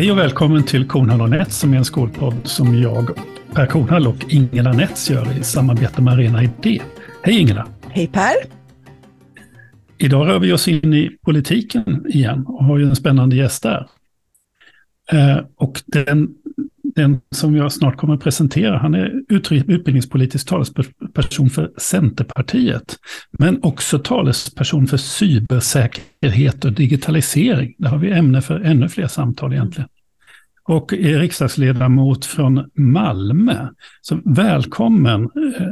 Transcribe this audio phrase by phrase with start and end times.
[0.00, 3.10] Hej och välkommen till Kornhall och Nets som är en skolpodd som jag,
[3.52, 6.82] Per Kornhall och Ingela Nets gör i samarbete med Arena Idé.
[7.22, 7.68] Hej Ingela!
[7.88, 8.32] Hej Per!
[9.98, 13.88] Idag rör vi oss in i politiken igen och har ju en spännande gäst där.
[15.12, 16.28] Eh, och den,
[16.94, 22.96] den som jag snart kommer att presentera, han är utbildningspolitisk talesperson för Centerpartiet,
[23.30, 27.74] men också talesperson för cybersäkerhet och digitalisering.
[27.78, 29.88] Där har vi ämne för ännu fler samtal egentligen.
[30.62, 33.68] Och är riksdagsledamot från Malmö.
[34.00, 35.66] Så välkommen eh,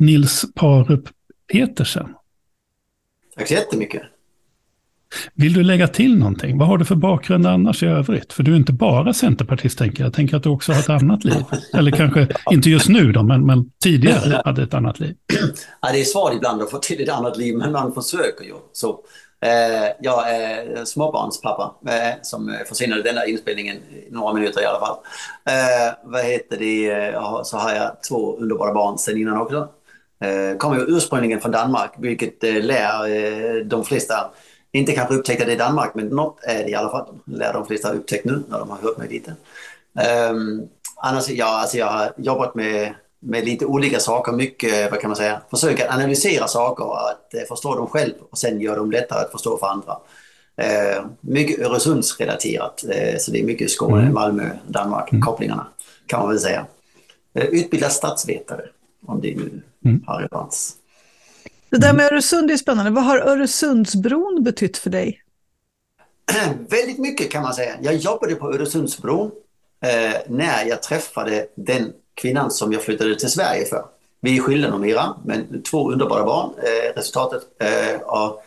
[0.00, 1.08] Nils Parup
[1.52, 2.14] Petersen.
[3.36, 4.02] Tack så jättemycket.
[5.34, 6.58] Vill du lägga till någonting?
[6.58, 8.32] Vad har du för bakgrund annars i övrigt?
[8.32, 10.06] För du är inte bara centerpartist, tänker jag.
[10.06, 11.44] Jag tänker att du också har ett annat liv.
[11.74, 15.14] Eller kanske inte just nu då, men, men tidigare hade ett annat liv.
[15.80, 18.54] Ja, det är svårt ibland att få till ett annat liv, men man försöker ju.
[18.72, 18.88] Så,
[19.44, 23.76] eh, jag är småbarnspappa eh, som försvinner den denna inspelningen
[24.10, 24.96] några minuter i alla fall.
[25.48, 27.14] Eh, vad heter det?
[27.44, 29.68] Så har jag två underbara barn sen innan också.
[30.24, 34.14] Eh, kommer ju ursprungligen från Danmark, vilket eh, lär eh, de flesta
[34.74, 37.06] inte kanske upptäckte det i Danmark, men något är det i alla fall.
[37.24, 39.34] Lär de flesta ha upptäckt nu när de har hört mig lite.
[40.30, 45.10] Um, annars, ja, alltså jag har jobbat med, med lite olika saker, mycket, vad kan
[45.10, 49.20] man säga, försöka analysera saker, att uh, förstå dem själv och sen göra dem lättare
[49.20, 49.92] att förstå för andra.
[50.62, 54.14] Uh, mycket Öresundsrelaterat, uh, så det är mycket Skåne, mm.
[54.14, 55.22] Malmö, Danmark, mm.
[55.22, 55.66] kopplingarna
[56.06, 56.66] kan man väl säga.
[57.38, 58.62] Uh, utbildad statsvetare,
[59.06, 60.04] om det nu mm.
[60.06, 60.76] har relevans.
[61.70, 62.90] Det där med Öresund är spännande.
[62.90, 65.22] Vad har Öresundsbron betytt för dig?
[66.68, 67.74] Väldigt mycket kan man säga.
[67.82, 69.30] Jag jobbade på Öresundsbron
[69.84, 73.84] eh, när jag träffade den kvinnan som jag flyttade till Sverige för.
[74.20, 76.50] Vi är skilda numera, men två underbara barn.
[76.58, 77.42] Eh, resultatet.
[77.58, 78.42] Eh, och,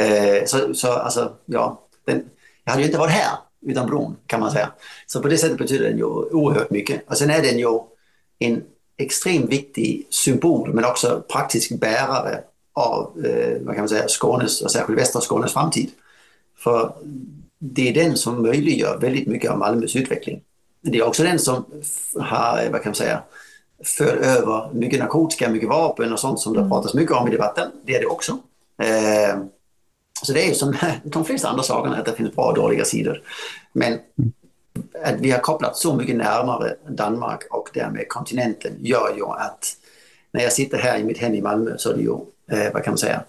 [0.00, 2.24] eh, så, så alltså, ja, den,
[2.64, 3.36] jag hade ju inte varit här
[3.66, 4.72] utan bron kan man säga.
[5.06, 7.10] Så på det sättet betyder den ju oerhört mycket.
[7.10, 7.80] Och sen är den ju
[8.38, 8.62] en
[8.96, 12.40] extremt viktig symbol men också praktisk bärare
[12.76, 15.90] av eh, vad kan man säga, Skånes, och särskilt västra Skånes framtid.
[16.58, 16.92] För
[17.58, 20.42] det är den som möjliggör väldigt mycket av Malmös utveckling.
[20.80, 21.64] Det är också den som
[22.20, 23.22] har, vad kan man säga,
[23.84, 26.70] för över mycket narkotika, mycket vapen och sånt som det mm.
[26.70, 27.70] pratas mycket om i debatten.
[27.84, 28.38] Det är det också.
[28.82, 29.38] Eh,
[30.22, 33.22] så det är som de flesta andra sakerna, att det finns bra och dåliga sidor.
[33.72, 33.98] Men
[35.04, 39.76] att vi har kopplat så mycket närmare Danmark och därmed kontinenten gör ju att
[40.32, 42.12] när jag sitter här i mitt hem i Malmö så är det ju
[42.50, 43.22] eh, vad kan man säga,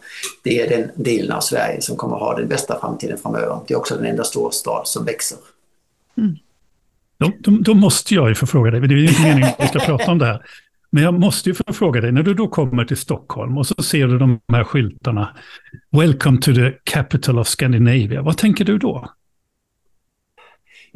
[0.44, 3.60] det är den delen av Sverige som kommer att ha den bästa framtiden framöver.
[3.68, 5.38] Det är också den enda storstad som växer.
[6.18, 6.36] Mm.
[7.20, 9.64] Då, då, då, måste jag ju få fråga dig, det är ju inte meningen att
[9.64, 10.46] vi ska prata om det här,
[10.90, 13.84] men jag måste ju få fråga dig, när du då kommer till Stockholm och så
[13.84, 15.30] ser du de här skyltarna,
[15.92, 19.10] Welcome to the capital of Scandinavia, vad tänker du då?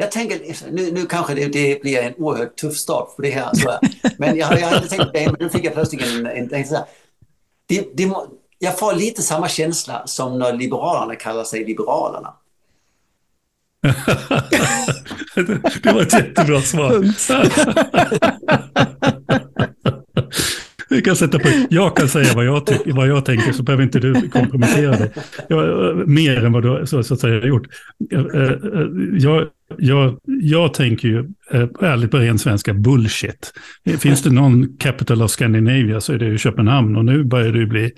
[0.01, 3.49] Jag tänker, nu, nu kanske det, det, blir en oerhört tuff start för det här,
[3.53, 3.79] så,
[4.17, 6.65] men jag, jag hade tänkt det, men nu fick jag plötsligt en, en, en, en
[7.65, 8.13] det, det,
[8.59, 12.33] jag får lite samma känsla som när Liberalerna kallar sig Liberalerna.
[15.83, 17.05] det var ett jättebra svar.
[20.91, 21.49] Vi kan sätta på.
[21.69, 25.11] Jag kan säga vad jag, tyck, vad jag tänker så behöver inte du kompromettera dig.
[25.49, 27.67] Jag, eh, mer än vad du så, så att säga, har gjort.
[28.11, 28.51] Eh, eh,
[29.13, 29.47] jag,
[29.77, 31.29] jag, jag tänker ju
[31.81, 33.53] ärligt på ren svenska bullshit.
[33.99, 37.59] Finns det någon capital of Scandinavia så är det ju Köpenhamn och nu börjar det
[37.59, 37.91] ju bli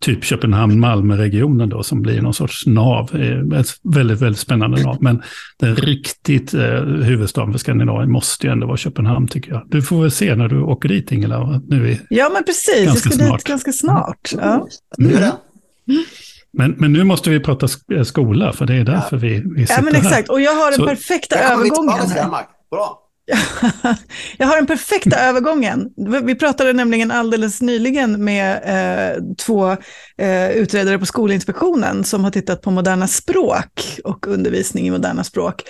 [0.00, 3.14] typ Köpenhamn-Malmö-regionen då som blir någon sorts nav.
[3.60, 4.96] Ett väldigt, väldigt spännande nav.
[5.00, 5.22] Men
[5.58, 9.62] den riktigt eh, huvudstaden för Skandinavien måste ju ändå vara Köpenhamn tycker jag.
[9.68, 11.62] Du får väl se när du åker dit Ingela.
[11.68, 13.38] Nu är ja men precis, jag ska snart.
[13.38, 14.32] dit ganska snart.
[14.32, 14.68] Ja.
[14.98, 16.04] Mm.
[16.52, 17.68] Men, men nu måste vi prata
[18.04, 19.20] skola, för det är därför ja.
[19.20, 20.28] vi, vi sitter Ja, men exakt.
[20.28, 22.10] Och jag har den Så, perfekta övergången.
[22.10, 22.46] Här.
[22.70, 23.09] Bra.
[24.38, 25.90] Jag har den perfekta övergången.
[26.22, 29.76] Vi pratade nämligen alldeles nyligen med eh, två
[30.18, 35.62] eh, utredare på Skolinspektionen som har tittat på moderna språk och undervisning i moderna språk.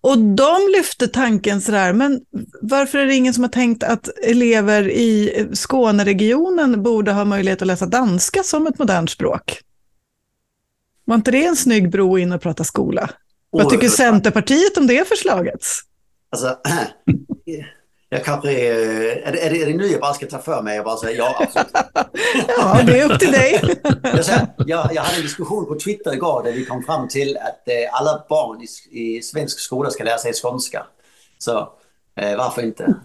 [0.00, 2.20] Och de lyfte tanken sådär, men
[2.62, 7.68] varför är det ingen som har tänkt att elever i Skåneregionen borde ha möjlighet att
[7.68, 9.60] läsa danska som ett modernt språk?
[11.04, 13.10] Var inte det en snygg bro in och prata skola?
[13.50, 15.60] Vad tycker Centerpartiet om det förslaget?
[16.30, 16.56] Alltså,
[18.08, 18.72] jag kanske är...
[19.26, 20.96] Är det, är, det, är det nu jag bara ska ta för mig och bara
[20.96, 21.70] säga ja, absolut?
[22.58, 23.60] ja, det är upp till dig.
[24.02, 27.36] jag, säger, jag, jag hade en diskussion på Twitter igår där vi kom fram till
[27.36, 28.66] att eh, alla barn i,
[29.00, 30.86] i svensk skola ska lära sig skånska.
[31.38, 31.58] Så
[32.20, 32.94] eh, varför inte?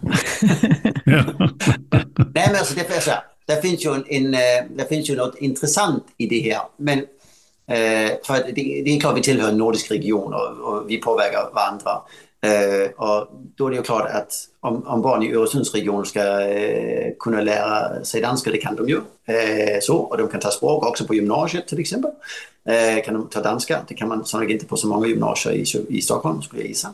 [2.34, 5.38] Nej, men alltså, det, säga, det, finns ju en, en, eh, det finns ju något
[5.38, 6.62] intressant i det här.
[6.76, 6.98] Men
[7.66, 11.50] eh, för det, det, är klart vi tillhör en nordisk region och, och vi påverkar
[11.54, 12.02] varandra.
[12.44, 17.12] Eh, och då är det ju klart att om, om barn i Öresundsregionen ska eh,
[17.18, 19.00] kunna lära sig danska, det kan de ju.
[19.26, 22.10] Eh, så, och de kan ta språk också på gymnasiet till exempel.
[23.04, 26.02] Kan de ta danska, det kan man sannolikt inte på så många gymnasier i, i
[26.02, 26.92] Stockholm skulle jag gissa.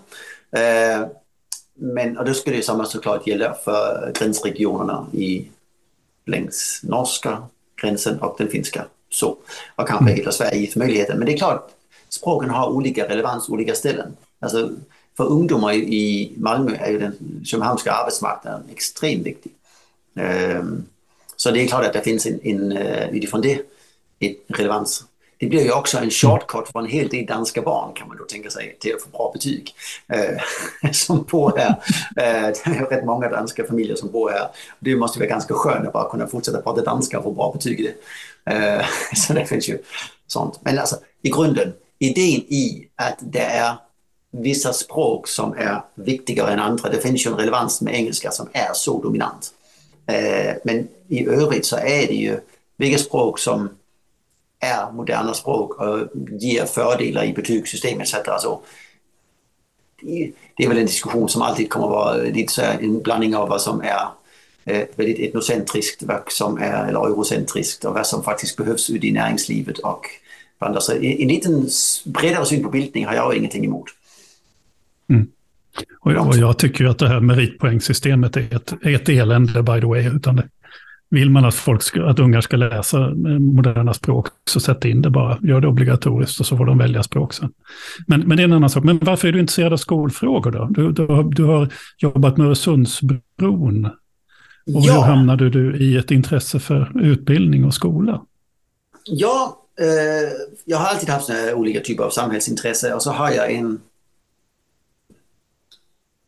[1.75, 5.49] Men och då skulle det samma såklart gälla för gränsregionerna i,
[6.27, 7.43] längs norska
[7.83, 8.85] gränsen och den finska.
[9.11, 9.37] Så,
[9.77, 10.17] och kanske mm.
[10.17, 11.19] hela Sverige ges möjligheten.
[11.19, 11.71] Men det är klart,
[12.09, 14.17] språken har olika relevans olika ställen.
[14.41, 14.71] Alltså,
[15.21, 19.53] för ungdomar i Malmö är ju den köpenhamnska arbetsmarknaden extremt viktig.
[20.17, 20.85] Ehm,
[21.37, 23.63] så det är klart att det finns en, en eh, utifrån det
[24.19, 25.05] en relevans.
[25.39, 28.25] Det blir ju också en shortcut för en hel del danska barn kan man då
[28.25, 29.75] tänka sig till att få bra betyg.
[30.09, 31.71] Eh, som bor här.
[32.17, 34.49] Eh, det är rätt många danska familjer som bor här.
[34.79, 37.81] Det måste vara ganska skönt att bara kunna fortsätta prata danska och få bra betyg
[37.81, 37.95] i
[38.45, 38.87] det.
[39.17, 39.79] så det finns ju
[40.27, 40.61] sånt.
[40.63, 43.75] Men alltså i grunden, idén i att det är
[44.31, 46.89] vissa språk som är viktigare än andra.
[46.89, 49.51] Det finns ju en relevans med engelska som är så dominant.
[50.07, 52.41] Eh, men i övrigt så är det ju
[52.77, 53.69] vilka språk som
[54.61, 55.99] är moderna språk och
[56.41, 58.43] ger fördelar i betygssystemet etc.
[58.43, 58.61] Så
[60.57, 63.49] det är väl en diskussion som alltid kommer att vara lite så en blandning av
[63.49, 64.09] vad som är
[64.65, 69.13] eh, väldigt etnocentriskt vad som är, eller eurocentriskt och vad som faktiskt behövs ute i
[69.13, 70.07] näringslivet och
[70.61, 71.69] en liten
[72.05, 73.87] bredare syn på bildning har jag ingenting emot.
[75.11, 75.27] Mm.
[76.01, 79.63] Och, jag, och jag tycker ju att det här meritpoängsystemet är ett, är ett elände
[79.63, 80.17] by the way.
[80.17, 80.49] Utan det,
[81.11, 85.11] vill man att, folk ska, att ungar ska läsa moderna språk så sätt in det
[85.11, 85.39] bara.
[85.43, 87.53] Gör det obligatoriskt och så får de välja språk sen.
[88.07, 88.85] Men, men det är en annan sak.
[88.85, 90.69] Men varför är du intresserad av skolfrågor då?
[90.71, 91.69] Du, du, har, du har
[91.99, 93.85] jobbat med Öresundsbron.
[94.75, 94.95] Och ja.
[94.95, 98.23] hur hamnade du i ett intresse för utbildning och skola?
[99.05, 100.33] Ja, eh,
[100.65, 103.81] jag har alltid haft olika typer av samhällsintresse och så har jag en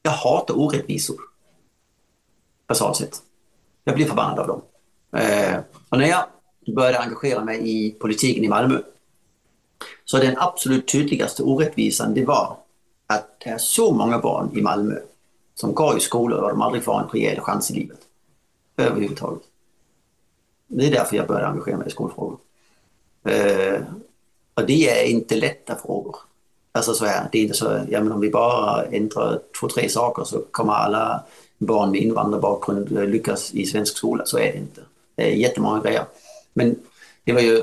[0.03, 1.21] jag hatar orättvisor.
[2.67, 3.23] Basalt sett.
[3.85, 4.63] Jag blir förbannad av dem.
[5.17, 5.59] Eh,
[5.89, 6.25] och när jag
[6.75, 8.79] började engagera mig i politiken i Malmö
[10.05, 12.57] så den absolut tydligaste orättvisan det var
[13.07, 14.95] att det är så många barn i Malmö
[15.55, 17.99] som går i skolor och de aldrig får en rejäl chans i livet.
[18.77, 19.43] Överhuvudtaget.
[20.67, 22.39] Det är därför jag började engagera mig i skolfrågor.
[23.25, 23.81] Eh,
[24.55, 26.17] och det är inte lätta frågor.
[26.75, 29.89] Alltså så här, det är inte så, ja men om vi bara ändrar två, tre
[29.89, 31.23] saker så kommer alla
[31.59, 34.27] barn med invandrarbakgrund øh, lyckas i svensk skola.
[34.27, 34.81] Så är det inte.
[34.81, 34.87] Øh,
[35.17, 36.05] det är jättemånga grejer.
[36.55, 36.77] Men
[37.25, 37.63] det var ju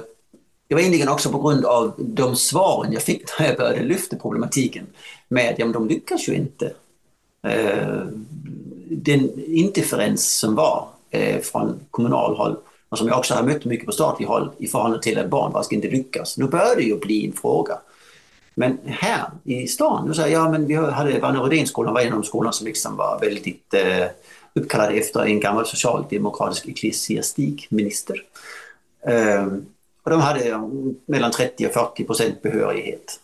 [0.68, 4.18] det var egentligen också på grund av de svaren jag fick när jag började lyfta
[4.18, 4.86] problematiken
[5.28, 6.74] med att ja, men de lyckas ju inte.
[7.44, 8.06] Øh,
[8.92, 10.88] den indifferens som var
[11.42, 12.56] från kommunal håll
[12.90, 15.64] och som jag också har mött mycket på statlig håll i förhållande till att barn
[15.72, 16.38] inte lyckas.
[16.38, 17.80] Nu börjar det ju bli en fråga.
[18.60, 22.22] Men här i stan, nu säger ja men vi hade Vanne Rydénskolan var en av
[22.22, 24.06] de skolorna som liksom var väldigt eh,
[24.54, 28.24] uppkallade efter en gammal socialdemokratisk ecklesiastikminister.
[29.08, 29.46] Eh,
[30.04, 30.70] och de hade
[31.06, 33.20] mellan 30 och 40 procent behörighet.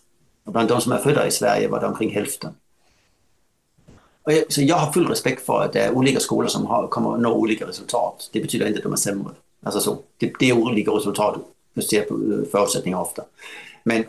[0.45, 2.53] Och bland de som är födda i Sverige var det omkring hälften.
[4.23, 6.87] Och jag, så jag har full respekt för att det är olika skolor som har,
[6.87, 8.29] kommer att nå olika resultat.
[8.33, 9.31] Det betyder inte att de är sämre.
[9.63, 11.39] Alltså så, det, det är olika resultat,
[11.73, 13.23] just på eh, förutsättningar ofta.
[13.83, 14.03] Men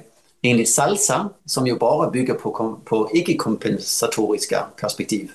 [0.47, 5.31] enligt Salsa, som ju bara bygger på, på icke-kompensatoriska perspektiv,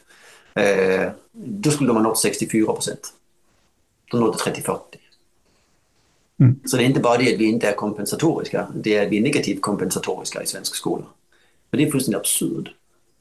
[0.56, 3.14] eh, då skulle de ha nått 64 procent.
[4.12, 4.78] De nådde 30-40.
[6.40, 6.60] Mm.
[6.66, 9.18] Så det är inte bara det att vi inte är kompensatoriska, det är att vi
[9.18, 11.04] är negativt kompensatoriska i svensk skola.
[11.70, 12.70] Men det är fullständigt absurd.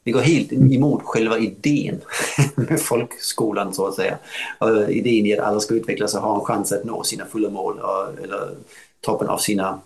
[0.03, 2.01] Det går helt emot själva idén
[2.55, 4.17] med folkskolan så att säga.
[4.59, 7.49] Och idén i att alla ska utvecklas och ha en chans att nå sina fulla
[7.49, 7.79] mål
[8.23, 8.55] eller
[9.01, 9.79] toppen av sina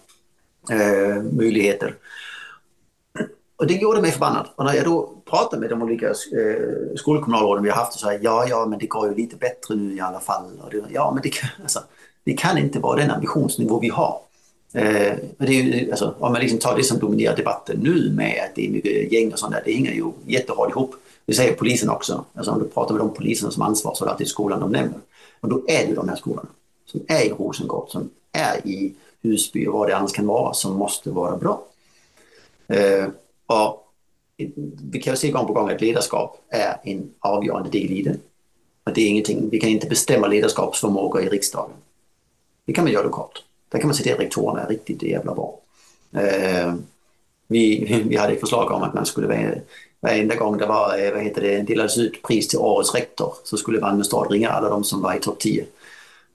[0.72, 1.96] eh, möjligheter.
[3.58, 4.48] Och det gjorde mig förbannad.
[4.56, 8.14] Och när jag då pratade med de olika eh, skolkommunalråden vi har haft och sa
[8.14, 10.44] ja, ja, men det går ju lite bättre nu i alla fall.
[10.64, 11.80] Och det, ja, men det kan, alltså,
[12.24, 14.20] det kan inte vara den ambitionsnivå vi har.
[14.74, 18.44] Eh, det är ju, alltså, om man liksom tar det som dominerar debatten nu med
[18.50, 20.96] att det är mycket gäng och sånt där, det hänger ju jättehårt ihop.
[21.26, 22.26] Det säger polisen också.
[22.34, 25.00] Alltså, om du pratar med de poliserna som ansvarar alltid skolan de nämner.
[25.40, 26.50] Och då är det ju de här skolorna
[26.86, 30.75] som är i Rosengård, som är i Husby och vad det annars kan vara som
[30.75, 31.63] måste vara bra.
[32.68, 33.08] Eh,
[33.46, 33.92] och
[34.92, 38.18] vi kan se gång på gång att ledarskap är en avgörande del i det.
[38.84, 41.72] Och det är ingenting, vi kan inte bestämma ledarskapsförmåga i riksdagen.
[42.65, 43.44] Det kan man göra lokalt.
[43.70, 45.60] Där kan man se till att rektorerna är riktigt jävla bra.
[46.13, 46.74] Eh,
[47.48, 49.62] vi, vi hade ett förslag om att man skulle
[50.00, 53.58] varenda gång det var, eh, vad heter det, delades ut pris till årets rektor så
[53.58, 55.65] skulle Malmö stad ringa alla de som var i topp 10.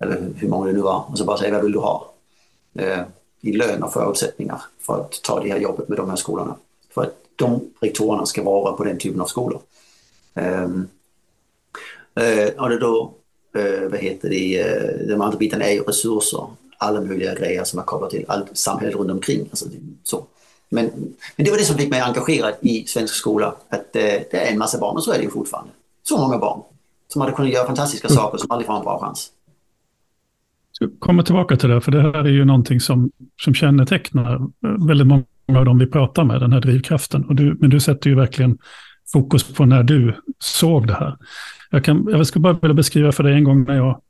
[0.00, 2.10] Eller hur många det nu var och så bara säga vad vill du ha?
[2.74, 3.02] eh,
[3.40, 6.56] i lön och förutsättningar för att ta det här jobbet med de här skolorna.
[6.94, 9.60] För att de rektorerna ska vara på den typen av skolor.
[10.34, 10.88] Um,
[12.20, 13.12] uh, och det då,
[13.56, 16.46] uh, vad heter det, uh, den andra biten är ju resurser,
[16.78, 19.46] alla möjliga grejer som är kopplat till allt samhället runt omkring.
[19.50, 19.66] Alltså,
[20.04, 20.26] så.
[20.68, 24.52] Men, men det var det som fick mig engagerad i svensk skola, att det är
[24.52, 25.72] en massa barn, och så är det ju fortfarande.
[26.02, 26.62] Så många barn
[27.08, 28.16] som hade kunnat göra fantastiska mm.
[28.16, 29.30] saker som aldrig får en bra chans.
[30.82, 33.10] Jag kommer tillbaka till det, för det här är ju någonting som,
[33.42, 34.40] som kännetecknar
[34.86, 35.24] väldigt många
[35.56, 37.24] av dem vi pratar med, den här drivkraften.
[37.24, 38.58] Och du, men du sätter ju verkligen
[39.12, 41.16] fokus på när du såg det här.
[41.70, 44.00] Jag, kan, jag ska bara vilja beskriva för dig en gång när jag,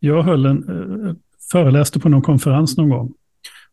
[0.00, 1.14] jag höll en, eh,
[1.52, 3.12] föreläste på någon konferens någon gång.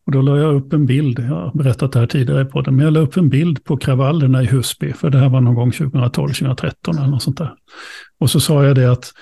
[0.06, 2.76] Och då la jag upp en bild, jag har berättat det här tidigare på podden,
[2.76, 5.54] men jag la upp en bild på kravallerna i Husby, för det här var någon
[5.54, 7.54] gång 2012, 2013 eller något sånt där.
[8.18, 9.12] Och så sa jag det att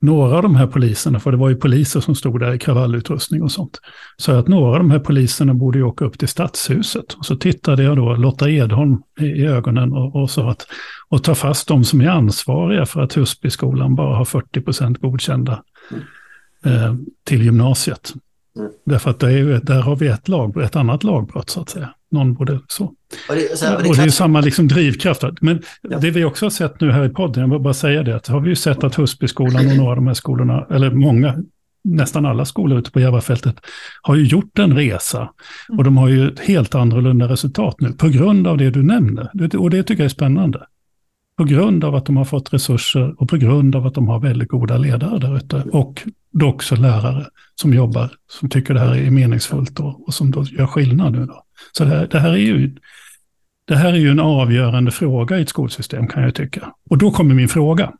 [0.00, 3.42] några av de här poliserna, för det var ju poliser som stod där i kravallutrustning
[3.42, 3.80] och sånt,
[4.16, 7.12] sa att några av de här poliserna borde ju åka upp till stadshuset.
[7.12, 10.66] Och så tittade jag då Lotta Edholm i, i ögonen och, och sa att
[11.08, 15.62] och ta fast de som är ansvariga för att Husbyskolan bara har 40 procent godkända
[16.64, 18.12] eh, till gymnasiet.
[18.56, 18.70] Mm.
[18.84, 21.94] Därför att det är, där har vi ett, lag, ett annat lagbrott så att säga.
[22.14, 22.84] Någon borde så.
[22.84, 25.22] Och det, så här, det, och det är samma liksom drivkraft.
[25.40, 25.98] Men ja.
[25.98, 28.26] det vi också har sett nu här i podden, jag vill bara säga det, att
[28.26, 31.34] har vi ju sett att Husbyskolan och några av de här skolorna, eller många,
[31.84, 33.56] nästan alla skolor ute på Järvafältet,
[34.02, 35.28] har ju gjort en resa.
[35.68, 39.56] Och de har ju ett helt annorlunda resultat nu, på grund av det du nämner.
[39.58, 40.66] Och det tycker jag är spännande.
[41.36, 44.20] På grund av att de har fått resurser och på grund av att de har
[44.20, 45.64] väldigt goda ledare där ute.
[45.72, 46.02] Och
[46.32, 50.44] då också lärare som jobbar, som tycker det här är meningsfullt och, och som då
[50.44, 51.26] gör skillnad nu.
[51.26, 51.43] Då.
[51.72, 52.76] Så det här, det här, är ju,
[53.64, 56.74] det här är ju en avgörande fråga i ett skolsystem kan jag tycka.
[56.90, 57.92] Och då kommer min fråga.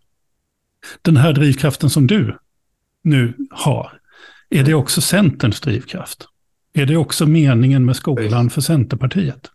[1.02, 2.38] Den här drivkraften som du
[3.02, 4.00] nu har,
[4.50, 6.26] är det också Centerns drivkraft?
[6.72, 9.50] Är det också meningen med skolan för Centerpartiet?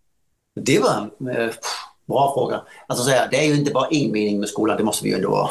[0.56, 1.50] Det var en eh,
[2.08, 2.62] bra fråga.
[2.88, 5.30] Alltså, det är ju inte bara en mening med skolan, det måste vi ju ändå
[5.30, 5.50] vara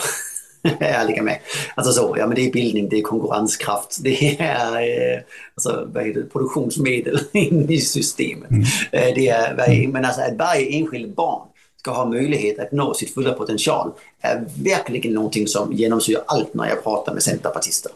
[0.81, 1.39] ärliga med.
[1.75, 5.21] Alltså så, ja men det är bildning, det är konkurrenskraft, det är eh,
[5.55, 8.51] alltså, vad heter det, produktionsmedel in i systemet.
[8.51, 8.63] Mm.
[8.93, 13.15] Eh, det är, men alltså att varje enskild barn ska ha möjlighet att nå sitt
[13.15, 17.93] fulla potential är verkligen någonting som genomsyrar allt när jag pratar med centerpartister.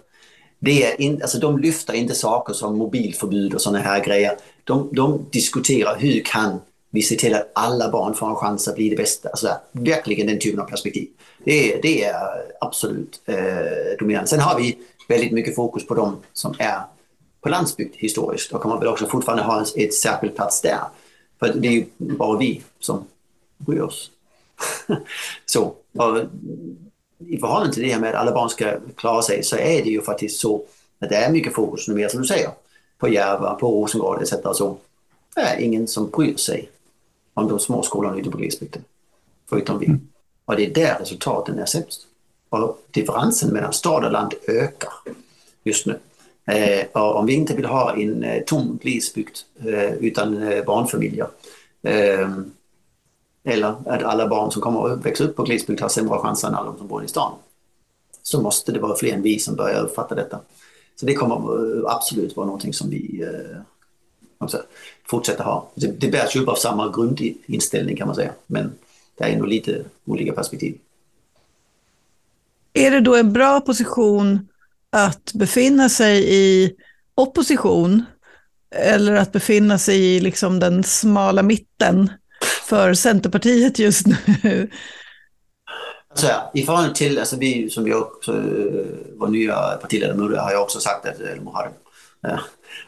[0.59, 4.37] Det är in, alltså de lyfter inte saker som mobilförbud och sådana här grejer.
[4.64, 6.61] De, de diskuterar hur kan
[6.95, 9.29] vi ser till att alla barn får en chans att bli det bästa.
[9.29, 11.09] Alltså, verkligen den typen av perspektiv.
[11.45, 12.15] Det är, det är
[12.61, 13.37] absolut eh,
[13.99, 14.29] dominerande.
[14.29, 16.81] Sen har vi väldigt mycket fokus på de som är
[17.41, 20.81] på landsbygd historiskt och kommer väl också fortfarande ha ett särskilt plats där.
[21.39, 23.05] För det är ju bara vi som
[23.59, 24.11] bryr oss.
[25.47, 26.19] så, och
[27.19, 29.91] I förhållande till det här med att alla barn ska klara sig så är det
[29.91, 30.65] ju faktiskt så
[31.01, 32.51] att det är mycket fokus, numera som du säger,
[32.99, 34.35] på Järva, på Rosengård etc.
[34.55, 34.77] Så
[35.35, 36.71] det är ingen som bryr sig
[37.35, 38.85] om de små skolorna ute på glesbygden.
[39.49, 39.87] Förutom vi.
[39.87, 40.09] Mm.
[40.45, 42.07] Och det är där resultaten är sämst.
[42.49, 44.93] Och differensen mellan stad och land ökar
[45.65, 45.99] just nu.
[46.47, 51.29] Eh, och om vi inte vill ha en eh, tom glesbygd eh, utan eh, barnfamiljer
[51.83, 52.31] eh,
[53.45, 56.55] eller att alla barn som kommer att växa upp på glesbygd har sämre chanser än
[56.55, 57.33] alla de som bor i stan
[58.23, 60.41] så måste det vara fler än vi som börjar uppfatta detta.
[60.97, 63.25] Så det kommer eh, absolut vara någonting som vi
[65.07, 65.71] fortsätta ha.
[65.75, 68.73] Det, det bärs ju upp av samma grundinställning kan man säga, men
[69.19, 70.79] det är nog lite olika perspektiv.
[72.73, 74.49] Är det då en bra position
[74.91, 76.73] att befinna sig i
[77.15, 78.05] opposition
[78.75, 82.13] eller att befinna sig i liksom den smala mitten
[82.69, 84.71] för Centerpartiet just nu?
[86.11, 88.07] Alltså, I förhållande till, alltså vi som jag
[89.17, 91.73] var nya partiledare har jag också sagt att, eller har,
[92.21, 92.41] ja,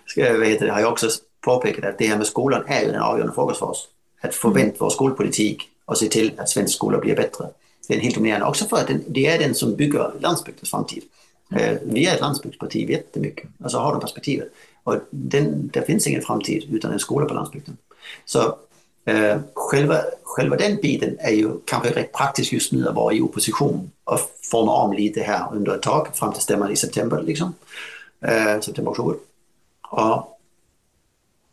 [0.06, 1.08] ska, vad heter det, har jag också
[1.44, 3.88] påpekat att det här med skolan är en avgörande fråga för oss.
[4.20, 7.48] Att förvänta vår skolpolitik och se till att svensk skola blir bättre.
[7.88, 11.02] Det är helt dominerande också för att det är den som bygger landsbygdens framtid.
[11.56, 14.48] Eh, vi är ett landsbygdsparti jättemycket, alltså har de perspektivet.
[14.82, 17.76] Och den, det finns ingen framtid utan en skola på landsbygden.
[18.24, 18.58] Så
[19.04, 23.20] eh, själva, själva den biten är ju kanske rätt praktiskt just nu att vara i
[23.20, 24.20] opposition och
[24.50, 27.22] forma om lite här under ett tag fram till stämman i september.
[27.22, 27.54] Liksom.
[28.20, 29.16] Eh, september, oktober.
[29.90, 30.33] Och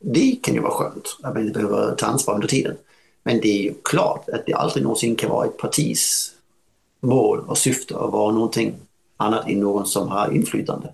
[0.02, 2.76] det kan ju vara skönt att man inte behöver ta ansvar under tiden.
[3.24, 6.32] Men det är ju klart att det aldrig någonsin kan vara ett partis
[7.00, 8.76] mål och syfte att vara någonting
[9.18, 10.94] annat än någon som har inflytande.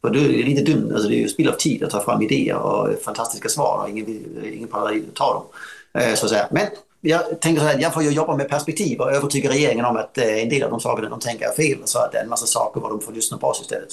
[0.00, 2.22] För det är lite dumt, alltså det är ju spill av tid att ta fram
[2.22, 5.44] idéer och fantastiska svar och ingen, ingen pallar ta dem.
[6.02, 6.48] Eh, så att säga.
[6.50, 6.66] Men
[7.00, 10.18] jag tänker så här, jag får ju jobba med perspektiv och övertyga regeringen om att
[10.18, 11.78] eh, en del av de sakerna de tänker är fel.
[11.84, 13.88] Så att det är en massa saker vad de får lyssna på oss istället.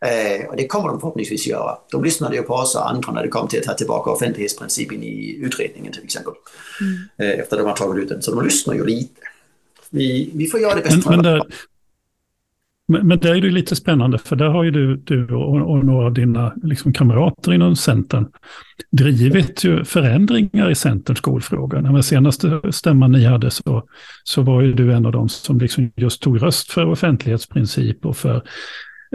[0.00, 1.78] Eh, och det kommer de förhoppningsvis göra.
[1.90, 5.02] De lyssnade ju på oss och andra när det kom till att ta tillbaka offentlighetsprincipen
[5.02, 6.32] i utredningen till exempel.
[6.80, 7.32] Mm.
[7.32, 8.22] Eh, efter de har tagit ut den.
[8.22, 9.20] Så de lyssnar ju lite.
[9.90, 11.10] Vi, vi får göra det bästa.
[11.10, 11.46] Men, men, där,
[12.88, 15.84] men, men där är det lite spännande, för där har ju du, du och, och
[15.84, 18.26] några av dina liksom, kamrater inom Centern
[18.90, 21.80] drivit ju förändringar i Centerns skolfråga.
[21.80, 23.88] När den senaste stämman ni hade så,
[24.24, 28.16] så var ju du en av dem som liksom just tog röst för offentlighetsprincip och
[28.16, 28.36] för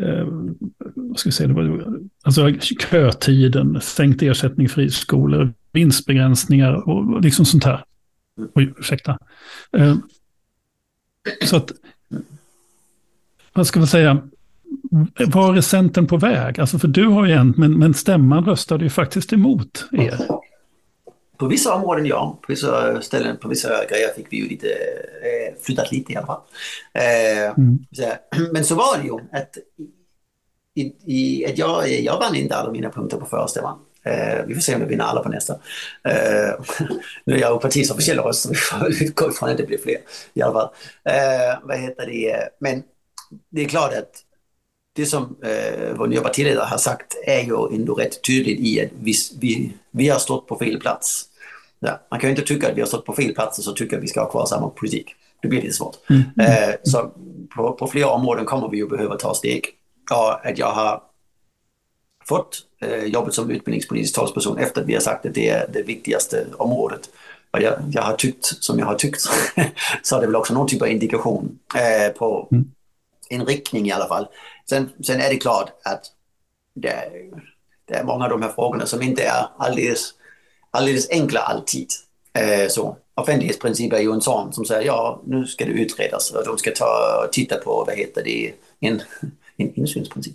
[0.01, 0.25] eh,
[0.95, 1.85] vad ska jag säga, det var,
[2.23, 2.51] alltså
[2.91, 7.83] kötiden, sänkt ersättning för friskolor, vinstbegränsningar och liksom sånt här.
[8.55, 9.17] Oj, ursäkta.
[9.77, 9.95] Eh,
[11.45, 11.71] så att
[13.57, 14.21] vad ska man säga,
[15.27, 16.59] var är Centern på väg?
[16.59, 20.17] Alltså för du har ju en, men, men stämman röstade ju faktiskt emot er.
[21.37, 25.63] På vissa områden ja, på vissa ställen, på vissa grejer fick vi ju lite, eh,
[25.63, 26.41] flyttat lite i alla fall.
[26.93, 27.79] Eh, mm.
[28.53, 29.57] Men så var det ju att,
[30.75, 33.79] i, i, att jag, jag vann inte alla mina punkter på förra stämman.
[34.03, 35.53] Eh, vi får se om vi vinner alla på nästa.
[36.03, 36.53] Eh,
[37.25, 39.97] nu är jag partiets officiella röst så vi får utgå ifrån att det blir fler
[40.33, 40.69] i alla fall.
[41.03, 42.49] Eh, vad heter det?
[42.59, 42.83] Men
[43.49, 44.23] det är klart att
[44.97, 48.89] det som eh, vår nya partiledare har sagt är ju ändå rätt tydligt i att
[48.99, 51.25] vi, vi, vi har stått på fel plats.
[51.79, 53.73] Ja, man kan ju inte tycka att vi har stått på fel plats och så
[53.73, 55.15] tycka att vi ska ha kvar samma politik.
[55.41, 55.95] Det blir lite svårt.
[56.09, 56.23] Mm.
[56.39, 57.11] Eh, så
[57.55, 59.65] på, på flera områden kommer vi ju behöva ta steg.
[60.09, 61.01] Ja, att jag har
[62.25, 65.81] fått eh, jobbet som utbildningspolitisk talsperson efter att vi har sagt att det är det
[65.81, 67.09] viktigaste området.
[67.51, 69.21] Och jag, jag har tyckt som jag har tyckt
[70.03, 72.71] så är det väl också någon typ av indikation eh, på mm
[73.29, 74.27] en riktning i alla fall.
[74.69, 76.03] Sen, sen är det klart att
[76.73, 77.11] det,
[77.85, 80.13] det, är många av de här frågorna som inte är alldeles,
[80.71, 81.87] alldeles enkla alltid.
[82.33, 82.97] Eh, så.
[83.15, 86.71] Offentlighetsprincip är ju en sån som säger ja, nu ska det utredas och de ska
[86.71, 89.01] ta och titta på, vad heter det, en,
[89.57, 90.33] en insynsprincip.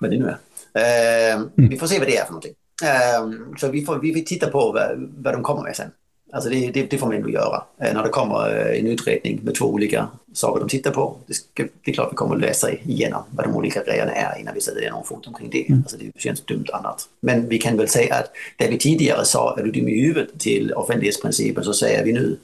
[0.00, 0.38] Vad det nu är.
[0.74, 1.50] Eh, mm.
[1.54, 2.54] Vi får se vad det är för någonting.
[2.82, 5.90] Eh, så vi får, vi får titta på vad, vad de kommer med sen.
[6.32, 7.62] Alltså det, det, det, får man ändå göra.
[7.78, 11.16] Eh, när det kommer eh, en utredning med två olika saker de tittar på.
[11.26, 14.40] Det, ska, det är klart vi kommer att läsa igenom vad de olika grejerna är
[14.40, 15.68] innan vi sätter någon fot omkring det.
[15.68, 15.80] Mm.
[15.80, 17.08] Alltså det känns dumt annat.
[17.20, 20.40] Men vi kan väl säga att det vi tidigare sa, är du dum i huvudet
[20.40, 22.36] till offentlighetsprincipen så säger vi nu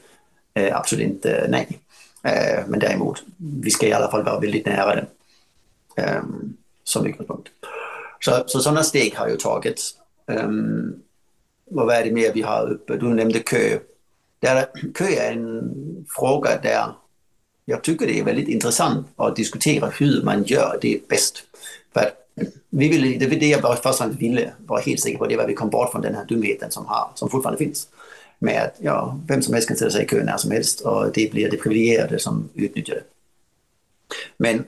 [0.54, 1.68] eh, absolut inte nej.
[2.22, 5.06] Eh, men däremot, vi ska i alla fall vara väldigt nära den
[5.96, 6.22] eh,
[6.84, 7.48] som utgångspunkt.
[8.20, 9.94] Så, så sådana steg har ju tagits.
[10.26, 11.02] Um,
[11.70, 12.96] vad är det mer vi har uppe?
[12.96, 13.78] Du nämnde kö.
[14.38, 16.86] Där, kö är en fråga där
[17.68, 21.42] jag tycker det är väldigt intressant att diskutera hur man gör det bäst.
[21.92, 22.10] För
[22.70, 25.46] vi ville, det var det jag bara först ville vara helt säker på, det var
[25.46, 27.88] vi kom bort från den här dumheten som, har, som fortfarande finns.
[28.38, 31.12] Med att ja, vem som helst kan ställa sig i kö när som helst och
[31.12, 33.04] det blir det privilegierade som utnyttjar det.
[34.36, 34.64] Men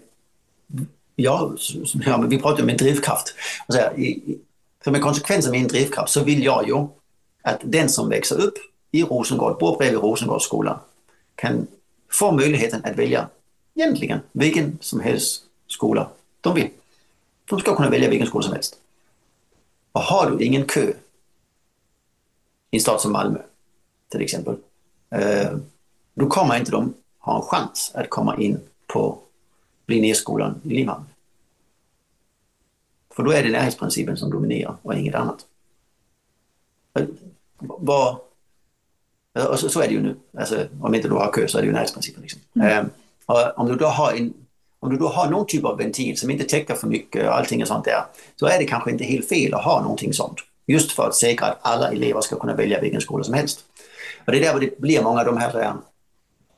[1.16, 1.54] ja,
[2.06, 3.34] ja men vi pratar om en drivkraft.
[3.68, 4.38] Och så här, i,
[4.84, 6.86] som en konsekvens av min drivkraft så vill jag ju
[7.42, 8.54] att den som växer upp
[8.90, 10.78] i Rosengård, bor bredvid Rosengårdsskolan,
[11.34, 11.66] kan
[12.10, 13.28] få möjligheten att välja
[13.74, 16.08] egentligen vilken som helst skola
[16.40, 16.68] de vill.
[17.44, 18.78] De ska kunna välja vilken skola som helst.
[19.92, 20.92] Och har du ingen kö
[22.70, 23.38] i en stad som Malmö
[24.08, 24.56] till exempel,
[25.10, 25.56] eh,
[26.14, 29.18] då kommer inte de ha en chans att komma in på
[29.86, 31.04] Linnéskolan i Limhamn.
[33.18, 35.46] För då är det närhetsprincipen som dominerar och inget annat.
[37.58, 38.16] Vad,
[39.50, 40.16] och så, så, är det ju nu.
[40.38, 42.22] Alltså, om inte du har kö så är det ju närhetsprincipen.
[42.22, 42.40] Liksom.
[42.54, 42.78] Mm.
[42.78, 42.90] Um,
[43.56, 44.34] om, du då har en,
[44.80, 47.62] om du då har någon typ av ventil som inte täcker för mycket och allting
[47.62, 48.04] och sånt där,
[48.36, 50.38] så är det kanske inte helt fel att ha någonting sånt.
[50.66, 53.60] Just för att säkra att alla elever ska kunna välja vilken skola som helst.
[54.26, 55.74] Och det är där det blir många av de här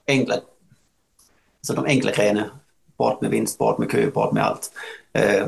[0.06, 2.50] enkla, alltså de enkla grejerna.
[2.96, 4.72] Bort med vinst, bort med kö, bort med allt.
[5.18, 5.46] Uh,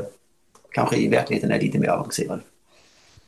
[0.73, 2.39] kanske i verkligheten är lite mer avancerad.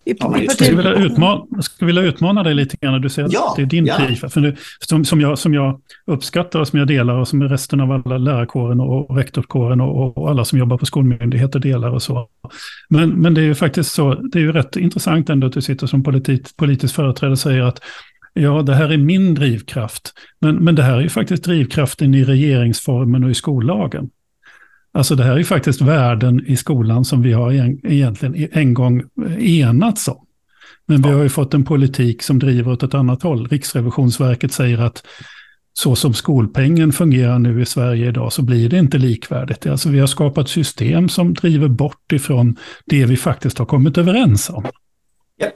[0.08, 3.56] Jag skulle, vilja utmana, skulle vilja utmana dig lite grann när du säger ja, att
[3.56, 3.98] det är din ja.
[3.98, 4.16] driv.
[4.16, 7.80] För nu, som, som, jag, som jag uppskattar och som jag delar och som resten
[7.80, 12.02] av alla lärarkåren och, och rektorkåren och, och, alla som jobbar på skolmyndigheter delar och
[12.02, 12.28] så.
[12.90, 15.62] Men, men det är ju faktiskt så, det är ju rätt intressant ändå att du
[15.62, 17.80] sitter som politik, politisk företrädare och säger att
[18.34, 20.14] ja, det här är min drivkraft.
[20.40, 24.10] Men, men det här är ju faktiskt drivkraften i regeringsformen och i skollagen.
[24.96, 27.52] Alltså det här är faktiskt värden i skolan som vi har
[27.84, 29.04] egentligen en gång
[29.40, 30.26] enats om.
[30.86, 33.48] Men vi har ju fått en politik som driver åt ett annat håll.
[33.48, 35.06] Riksrevisionsverket säger att
[35.74, 39.66] så som skolpengen fungerar nu i Sverige idag så blir det inte likvärdigt.
[39.66, 42.56] Alltså vi har skapat system som driver bort ifrån
[42.86, 44.66] det vi faktiskt har kommit överens om.
[45.38, 45.48] Ja.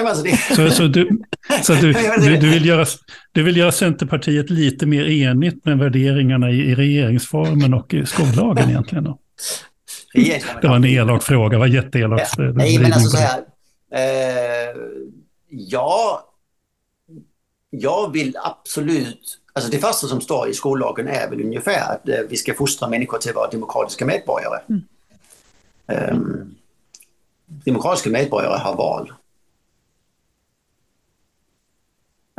[0.00, 0.26] Alltså.
[0.54, 1.22] Så, så, du,
[1.62, 2.86] så du, du, du, vill göra,
[3.32, 8.70] du vill göra Centerpartiet lite mer enigt med värderingarna i, i regeringsformen och i skollagen
[8.70, 9.04] egentligen?
[9.04, 9.18] Då?
[10.62, 12.20] Det var en elak fråga, det var jätteelak.
[12.36, 12.44] Ja.
[12.44, 13.40] Nej, men alltså så här.
[13.94, 14.76] Eh,
[15.48, 16.28] ja,
[17.70, 19.38] jag vill absolut...
[19.52, 22.88] Alltså det första som står i skollagen är väl ungefär att eh, vi ska fostra
[22.88, 24.60] människor till att vara demokratiska medborgare.
[24.68, 24.82] Mm.
[26.14, 26.54] Um,
[27.46, 29.12] demokratiska medborgare har val.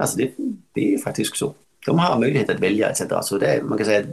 [0.04, 0.32] Alltså det,
[0.74, 1.54] det är faktiskt så.
[1.86, 3.02] De har möjlighet att välja etc.
[3.22, 4.06] Så det man kan säga att,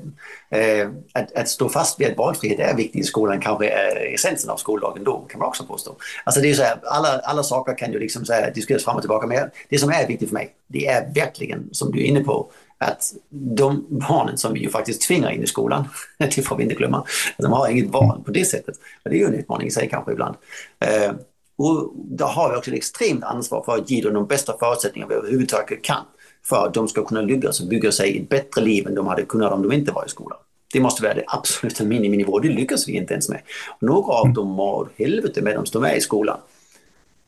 [0.50, 4.50] eh, att, att, stå fast vid att valfrihet är viktigt i skolan kanske är essensen
[4.50, 5.96] av skollagen då, kan man också påstå.
[6.24, 8.96] Alltså det är så här, alla, alla saker kan ju liksom så här, diskuteras fram
[8.96, 12.04] och tillbaka, men det som är viktigt för mig, det är verkligen, som du är
[12.04, 16.56] inne på, att de barnen som vi ju faktiskt tvingar in i skolan, det får
[16.56, 17.04] vi inte glömma,
[17.38, 18.74] de har inget val på det sättet.
[19.04, 20.36] Det är ju en utmaning i sig kanske ibland.
[20.80, 21.12] Eh,
[21.62, 25.08] och då har vi också ett extremt ansvar för att ge dem de bästa förutsättningar
[25.08, 26.04] vi överhuvudtaget kan
[26.44, 29.22] för att de ska kunna lyckas och bygga sig ett bättre liv än de hade
[29.24, 30.38] kunnat om de inte var i skolan.
[30.72, 33.40] Det måste vara det absoluta miniminivå, det lyckas vi inte ens med.
[33.80, 36.38] några av dem mår helvete med de är i skolan.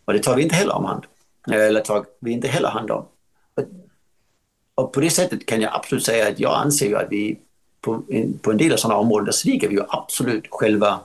[0.04, 1.04] Och det tar vi inte heller om hand.
[1.50, 3.04] Eller tar vi inte heller hand om.
[4.74, 7.38] Och på det sättet kan jag absolut säga att jag anser ju att vi
[7.80, 11.00] på en, på en del av sådana områden där sviker vi ju absolut själva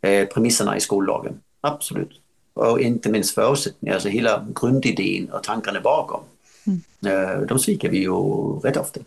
[0.00, 1.40] eh, premisserna i skollagen.
[1.60, 2.21] Absolut.
[2.54, 6.20] Och inte minst förutsättningar, alltså hela grundidén och tankarna bakom.
[6.66, 7.46] Mm.
[7.46, 8.12] De sviker vi ju
[8.60, 9.00] rätt ofta.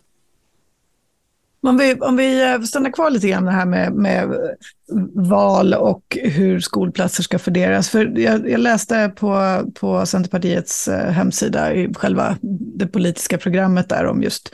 [1.67, 4.37] Om vi, om vi eh, stannar kvar lite grann här med, med
[5.13, 7.89] val och hur skolplatser ska fördelas.
[7.89, 12.37] För jag, jag, läste på, på Centerpartiets eh, hemsida i själva
[12.77, 14.53] det politiska programmet där om just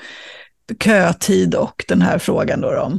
[0.84, 2.62] kötid och den här frågan.
[2.62, 2.91] Då, då.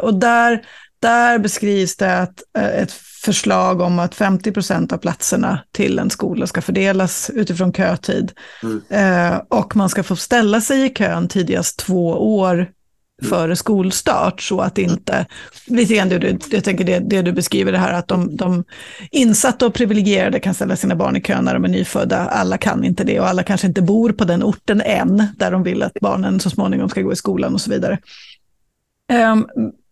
[0.00, 0.62] Och där,
[1.00, 2.92] där beskrivs det att ett
[3.26, 8.32] förslag om att 50 procent av platserna till en skola ska fördelas utifrån kötid.
[8.62, 8.82] Mm.
[8.88, 12.68] Eh, och man ska få ställa sig i kön tidigast två år mm.
[13.28, 15.26] före skolstart så att inte,
[15.66, 18.64] lite grann det du, jag tänker det, det du beskriver det här att de, de
[19.10, 22.84] insatta och privilegierade kan ställa sina barn i kön när de är nyfödda, alla kan
[22.84, 26.00] inte det och alla kanske inte bor på den orten än där de vill att
[26.00, 27.98] barnen så småningom ska gå i skolan och så vidare.
[29.32, 29.46] Um,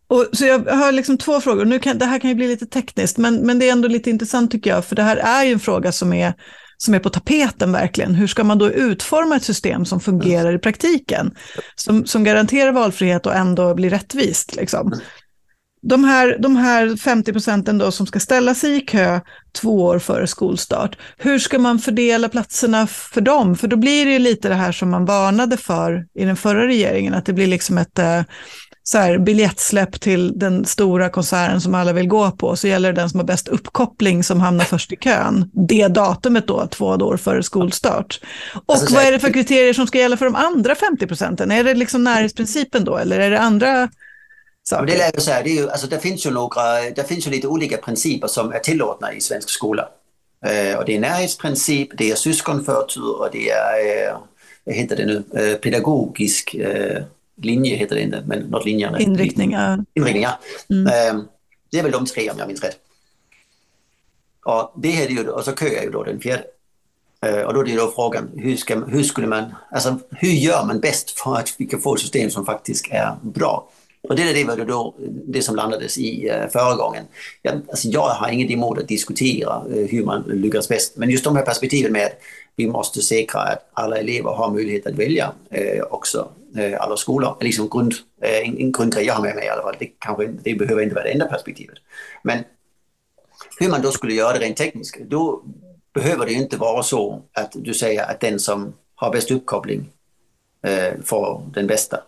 [0.08, 1.64] och, så jag har liksom två frågor.
[1.64, 4.10] Nu kan, det här kan ju bli lite tekniskt, men, men det är ändå lite
[4.10, 6.34] intressant tycker jag, för det här är ju en fråga som är,
[6.78, 8.14] som är på tapeten verkligen.
[8.14, 11.34] Hur ska man då utforma ett system som fungerar i praktiken?
[11.76, 14.56] Som, som garanterar valfrihet och ändå blir rättvist.
[14.56, 14.94] Liksom.
[15.82, 19.20] De här, de här 50 procenten då som ska ställa sig i kö
[19.60, 23.56] två år före skolstart, hur ska man fördela platserna för dem?
[23.56, 26.66] För då blir det ju lite det här som man varnade för i den förra
[26.66, 28.22] regeringen, att det blir liksom ett eh,
[28.86, 33.00] så här, biljettsläpp till den stora konserten som alla vill gå på, så gäller det
[33.00, 35.50] den som har bäst uppkoppling som hamnar först i kön.
[35.68, 38.20] Det datumet då, två år före skolstart.
[38.66, 41.50] Och alltså, vad är det för kriterier som ska gälla för de andra 50 procenten?
[41.50, 43.88] Är det liksom närhetsprincipen då, eller är det andra
[44.62, 44.86] saker?
[44.86, 47.30] Det, är så här, det, är ju, alltså, det, finns ju några, det finns ju
[47.30, 49.88] lite olika principer som är tillåtna i svensk skola.
[50.46, 54.16] Eh, och det är närhetsprincip, det är syskonförtur och det är, eh,
[54.64, 57.02] vad heter det nu, eh, pedagogisk eh,
[57.36, 59.02] linje heter det inte, men något linjande.
[59.02, 59.78] Inriktning, ja.
[59.94, 60.38] Inriktning, ja.
[60.70, 60.86] Mm.
[60.86, 61.24] Ehm,
[61.70, 62.78] det är väl de tre om jag minns rätt.
[64.44, 66.44] Och, det är ju, och så kö är ju då den fjärde.
[67.20, 70.64] Ehm, och då är det då frågan, hur, ska, hur skulle man, alltså hur gör
[70.64, 73.68] man bäst för att vi kan få ett system som faktiskt är bra?
[74.08, 74.94] Och det är det, var då,
[75.26, 77.04] det som landades i uh, förra gången.
[77.42, 81.24] Jag, alltså jag har inget emot att diskutera uh, hur man lyckas bäst, men just
[81.24, 82.10] de här perspektiven med
[82.56, 86.96] vi måste säkra att alla elever har möjlighet att välja øh, också Eh, øh, alla
[86.96, 87.36] skolor.
[87.40, 89.76] Liksom grund, eh, en, en grundgrej jag har med mig i alla fall.
[89.78, 91.78] Det, kanske, det behöver inte vara det enda perspektivet.
[92.24, 92.44] Men
[93.60, 95.42] hur man då skulle göra det rent tekniskt, då
[95.94, 99.90] behöver det inte vara så att du säger att den som har bäst uppkoppling
[100.62, 102.00] eh, får den bästa.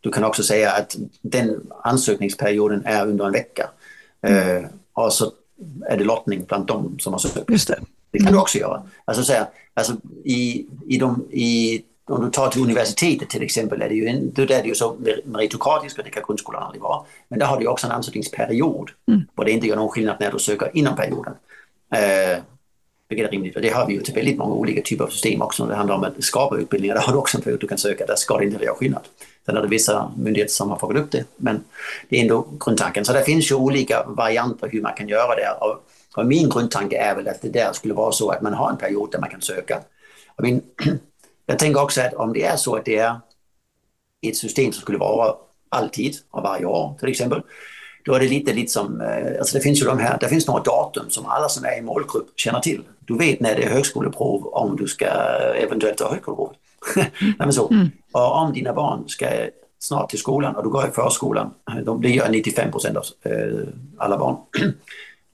[0.00, 3.70] Du kan också säga att den ansökningsperioden är under en vecka.
[4.22, 4.64] Mm.
[4.64, 5.32] Eh, och så
[5.86, 7.50] är det lottning bland dem som har sökt.
[7.50, 7.80] Just det
[8.14, 8.34] det kan mm.
[8.34, 8.82] du också göra.
[9.04, 9.92] Alltså, så här, alltså
[10.24, 14.32] i, i, de, i om du tar till universitetet till exempel, är det ju, en,
[14.32, 17.04] då är det ju så meritokratiskt och det kan grundskolan aldrig vara.
[17.28, 19.20] Men där har du också en ansökningsperiod mm.
[19.34, 21.34] och det inte gör någon skillnad när du söker inom perioden.
[21.94, 22.38] Eh,
[23.08, 25.42] vilket är rimligt och det har vi ju till väldigt många olika typer av system
[25.42, 25.64] också.
[25.64, 27.78] När det handlar om att skapa utbildningar, där har du också en period du kan
[27.78, 29.02] söka, där ska det inte göra skillnad.
[29.46, 31.64] Sen är det vissa myndigheter som har fått upp det, men
[32.08, 33.04] det är ändå grundtanken.
[33.04, 35.50] Så det finns ju olika varianter hur man kan göra det.
[35.60, 38.70] Och, och min grundtanke är väl att det där skulle vara så att man har
[38.70, 39.80] en period där man kan söka.
[40.36, 40.62] Och min
[41.46, 43.20] jag tänker också att om det är så att det är
[44.26, 45.34] ett system som skulle vara
[45.68, 47.42] alltid och varje år till exempel,
[48.04, 50.46] då är det lite, lite som, eh, alltså det finns ju de här, det finns
[50.46, 52.82] några datum som alla som är i målgrupp känner till.
[52.98, 55.06] Du vet när det är högskoleprov om du ska
[55.56, 56.52] eventuellt ha högskoleprov.
[57.38, 57.68] Nej, så.
[57.68, 57.90] Mm.
[58.12, 59.26] Och om dina barn ska
[59.78, 61.50] snart till skolan och du går i förskolan,
[62.02, 64.36] det gör 95 procent av eh, alla barn,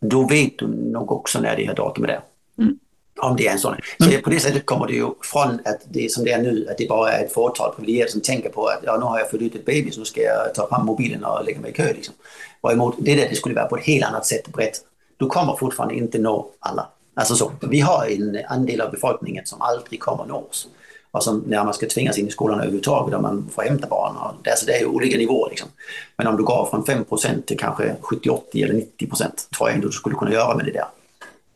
[0.01, 2.21] då vet du nog också när det här datumet är.
[2.59, 2.79] Mm.
[3.23, 3.77] Om det är en sån.
[3.99, 4.23] Så mm.
[4.23, 6.89] på det sättet kommer det ju från att det som det är nu, att det
[6.89, 9.55] bara är ett fåtal privilegierade som tänker på att ja, nu har jag fött ut
[9.55, 11.93] ett baby så nu ska jag ta fram mobilen och lägga mig i kö.
[11.93, 12.15] Liksom.
[12.61, 14.81] Varemot det där det skulle vara på ett helt annat sätt brett.
[15.17, 16.89] Du kommer fortfarande inte nå alla.
[17.15, 20.69] Alltså så, vi har en andel av befolkningen som aldrig kommer nås
[21.11, 24.17] och som närmast ska tvingas in i skolan överhuvudtaget där man får hämta barn.
[24.17, 25.51] Och det, alltså det är olika nivåer.
[25.51, 25.69] Liksom.
[26.17, 29.87] Men om du går från 5 till kanske 70, 80 eller 90 tror jag ändå
[29.87, 30.85] du skulle kunna göra med det där.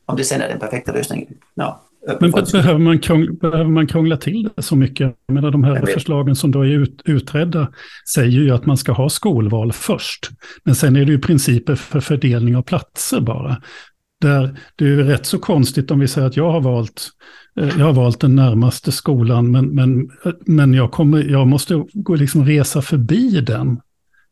[0.06, 1.80] Om det sen är den perfekta lösningen, ja.
[2.20, 5.14] Men behöver man, krångla, behöver man krångla till det så mycket?
[5.26, 7.68] Jag menar, de här förslagen som då är ut, utredda
[8.14, 10.30] säger ju att man ska ha skolval först.
[10.64, 13.56] Men sen är det ju principer för fördelning av platser bara.
[14.24, 17.10] Där det är rätt så konstigt om vi säger att jag har valt
[17.60, 20.10] Eh, jag har valt den närmaste skolan, men, men,
[20.46, 23.80] men jag, kommer, jag måste gå liksom resa förbi den.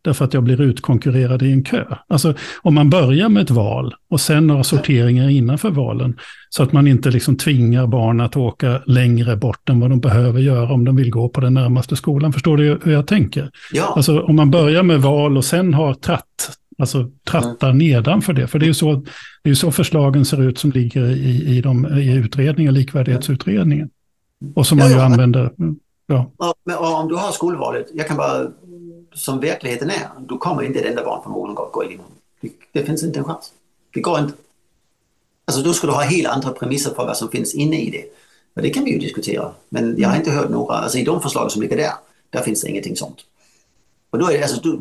[0.05, 1.85] Därför att jag blir utkonkurrerad i en kö.
[2.09, 6.17] Alltså om man börjar med ett val och sen några sorteringar innanför valen.
[6.51, 10.41] Så att man inte liksom tvingar barn att åka längre bort än vad de behöver
[10.41, 12.33] göra om de vill gå på den närmaste skolan.
[12.33, 13.51] Förstår du hur jag tänker?
[13.73, 13.93] Ja.
[13.97, 17.79] Alltså om man börjar med val och sen har tratt, Alltså trattar mm.
[17.79, 18.47] nedanför det.
[18.47, 19.05] För det är ju så,
[19.43, 23.91] det är så förslagen ser ut som ligger i, i, de, i utredningen, likvärdighetsutredningen.
[24.55, 25.53] Och som man ju använder.
[26.07, 26.31] Ja.
[26.39, 26.55] ja.
[26.65, 28.51] men om du har skolvalet, jag kan bara,
[29.15, 32.01] som verkligheten är, du kommer inte ett enda barn från Molengård gå in.
[32.41, 33.53] Det, det finns inte en chans.
[33.95, 34.35] Det går inte.
[35.45, 38.05] Alltså då ska du ha helt andra premisser för vad som finns inne i det.
[38.55, 39.53] Och det kan vi ju diskutera.
[39.69, 41.93] Men jag har inte hört några, alltså i de förslag som ligger där,
[42.31, 43.19] där finns det ingenting sånt.
[44.11, 44.81] Och då är det, alltså, du,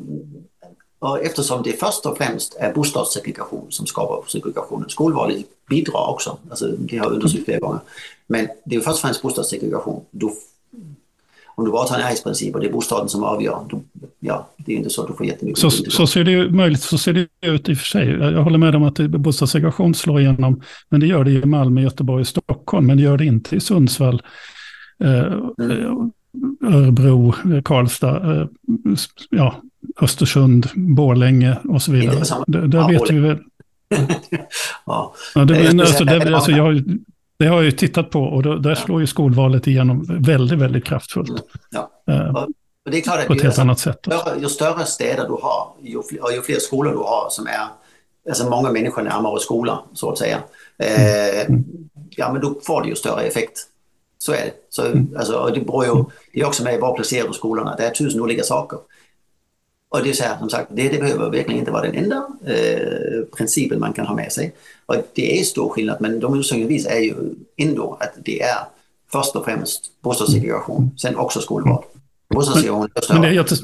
[1.21, 4.89] eftersom det först och främst är bostadssegregation som skapar segregationen.
[4.89, 7.79] Skolvalet bidrar också, alltså, det har undersökts flera gånger.
[8.27, 10.05] Men det är först och främst bostadssegregation.
[10.11, 10.29] Du,
[11.55, 13.81] om du bara tar närhetsprincip och det är bostaden som avgör, då,
[14.19, 15.59] ja, det är inte så att du får jättemycket.
[15.59, 18.09] Så, så ser det ju möjligt, så ser det ut i och för sig.
[18.09, 22.21] Jag håller med om att bostadssegregation slår igenom, men det gör det i Malmö, Göteborg
[22.21, 24.21] och Stockholm, men det gör det inte i Sundsvall.
[25.03, 26.11] Eh, mm.
[26.63, 27.33] Örebro,
[27.65, 28.47] Karlstad, eh,
[29.29, 29.55] ja,
[30.01, 32.43] Östersund, Borlänge och så vidare.
[32.47, 33.37] Där, där ja, vet vi väl.
[34.85, 35.13] ja.
[35.35, 36.83] ja, det, men, alltså, det, alltså, jag,
[37.37, 40.85] det har jag ju tittat på och då, där slår ju skolvalet igenom väldigt, väldigt
[40.85, 41.29] kraftfullt.
[41.29, 42.13] Mm, ja.
[42.13, 42.45] Uh,
[42.85, 44.07] det är klart, på ett helt annat sätt.
[44.41, 47.67] Ju större städer du har, ju fler, ju fler skolor du har som är,
[48.29, 50.37] alltså många människor närmare skolan så att säga,
[50.77, 51.63] eh, mm.
[52.09, 53.67] ja men då får det ju större effekt.
[54.21, 54.53] Så är det.
[54.69, 55.15] Så, mm.
[55.17, 56.03] alltså, det, beror ju,
[56.33, 57.75] det är också med var placerar skolorna.
[57.75, 58.79] Det är tusen olika saker.
[59.89, 62.27] Och det är så här, som sagt, det, det behöver verkligen inte vara den enda
[62.45, 64.55] eh, principen man kan ha med sig.
[64.85, 67.15] Och det är stor skillnad, men de visar är ju
[67.57, 68.57] ändå att det är
[69.11, 71.83] först och främst bostadssegregation, sen också skolval.
[72.29, 73.59] Bostadssegregation är men, det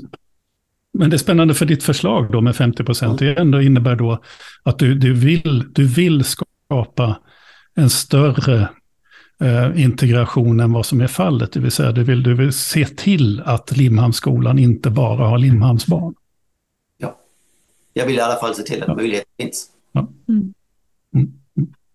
[0.93, 3.21] men det är spännande för ditt förslag då med 50 procent.
[3.21, 3.35] Mm.
[3.35, 4.23] Det ändå innebär då
[4.63, 7.17] att du, du, vill, du vill skapa
[7.75, 8.67] en större
[9.41, 11.51] eh, integration än vad som är fallet.
[11.51, 16.15] Det vill säga du vill, du vill se till att Limhamnsskolan inte bara har Limhamnsbarn.
[16.97, 17.17] Ja,
[17.93, 18.95] jag vill i alla fall se till att ja.
[18.95, 19.69] möjligheten finns.
[19.91, 19.99] Ja.
[19.99, 20.13] Mm.
[20.41, 20.53] Mm.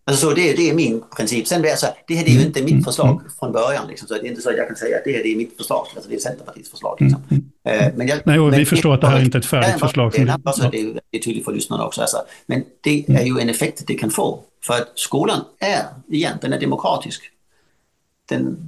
[0.04, 1.46] Alltså så det, det är min princip.
[1.46, 2.46] Sen blir jag så här, det här är ju mm.
[2.46, 3.32] inte mitt förslag mm.
[3.38, 3.88] från början.
[3.88, 5.56] Liksom, så det är inte så att jag kan säga att det här är mitt
[5.56, 5.86] förslag.
[5.94, 6.96] Alltså det är Centerpartiets förslag.
[7.00, 7.22] Liksom.
[7.30, 7.44] Mm.
[7.64, 9.80] Eh, men jag, Nej, och vi men, förstår att det här är inte ett färdigt
[9.80, 10.12] förslag.
[10.12, 12.00] Det, alltså, det, är, det är tydligt för lyssnarna också.
[12.00, 12.16] Alltså.
[12.46, 14.40] Men det är ju en effekt det kan få.
[14.64, 17.22] För att skolan är egentligen är demokratisk
[18.28, 18.58] den,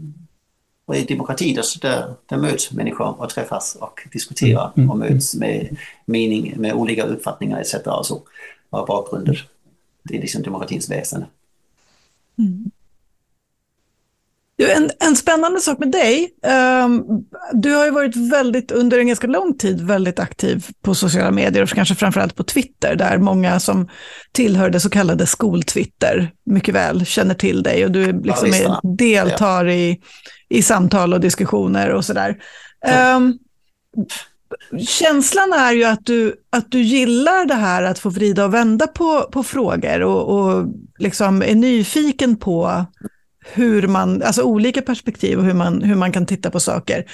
[0.85, 4.91] och i demokrati där, där, möts människor och träffas och diskuterar mm.
[4.91, 7.75] och möts med mening, med olika uppfattningar etc.
[7.75, 8.23] och så,
[8.71, 9.49] och bakgrunder.
[10.05, 11.25] Det är liksom demokratins väsen.
[12.39, 12.71] Mm.
[14.57, 16.31] En, en spännande sak med dig,
[16.85, 21.31] um, du har ju varit väldigt, under en ganska lång tid väldigt aktiv på sociala
[21.31, 23.89] medier och kanske framförallt på Twitter där många som
[24.33, 28.97] tillhör det så kallade skoltwitter mycket väl känner till dig och du liksom ja, är,
[28.97, 30.01] deltar i,
[30.49, 32.39] i samtal och diskussioner och sådär.
[33.17, 33.39] Um,
[34.87, 38.87] känslan är ju att du, att du gillar det här att få vrida och vända
[38.87, 40.67] på, på frågor och, och
[40.99, 42.87] liksom är nyfiken på
[43.45, 47.05] hur man, alltså olika perspektiv och hur man, hur man kan titta på saker.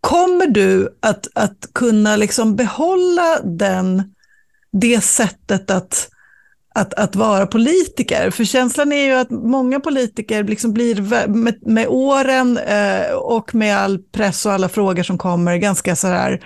[0.00, 4.14] Kommer du att, att kunna liksom behålla den,
[4.72, 6.10] det sättet att,
[6.74, 8.30] att, att vara politiker?
[8.30, 13.76] För känslan är ju att många politiker liksom blir med, med åren eh, och med
[13.76, 16.40] all press och alla frågor som kommer ganska så här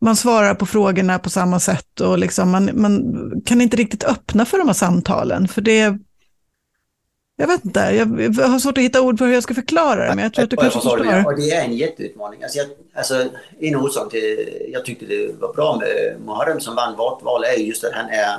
[0.00, 3.02] man svarar på frågorna på samma sätt och liksom man, man
[3.46, 5.48] kan inte riktigt öppna för de här samtalen.
[5.48, 5.98] För det,
[7.36, 7.80] jag vet inte,
[8.38, 10.44] jag har svårt att hitta ord för hur jag ska förklara det, men jag tror
[10.44, 11.26] att du kanske förstår.
[11.26, 12.42] Och det är en jätteutmaning.
[12.42, 13.28] Alltså, jag, alltså,
[13.60, 17.60] en orsak till jag tyckte det var bra med Muharrem som vann vårt val är
[17.60, 18.38] just att han är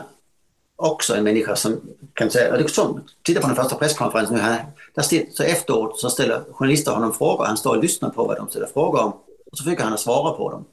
[0.78, 1.82] också en människa som
[2.14, 6.10] kan säga, liksom, titta på den första presskonferensen nu här, där still, så efteråt så
[6.10, 9.12] ställer journalister honom frågor, han står och lyssnar på vad de ställer frågor om
[9.52, 10.66] och så försöker han att svara på dem.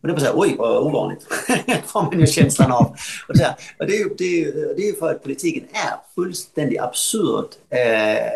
[0.00, 1.26] Och det är bara så här, oj vad ovanligt,
[1.86, 2.96] får man ju känslan av.
[3.28, 5.64] Och så här, och det, är ju, det, är ju, det är för att politiken
[5.72, 8.26] är fullständigt absurd eh,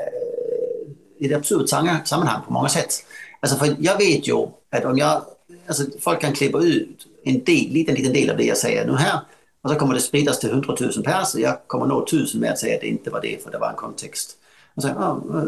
[1.18, 2.94] i ett absurt sammanhang på många sätt.
[3.40, 5.22] Alltså för jag vet ju att om jag,
[5.66, 8.96] alltså folk kan klippa ut en del, liten, liten del av det jag säger nu
[8.96, 9.20] här
[9.64, 12.58] och så kommer det spridas till hundratusen pers och jag kommer nå tusen med att
[12.58, 14.36] säga att det inte var det för det var en kontext.
[14.74, 14.88] Och så,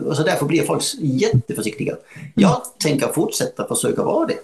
[0.07, 1.97] och så därför blir folk jätteförsiktiga.
[2.35, 4.39] Jag tänker fortsätta försöka vara det.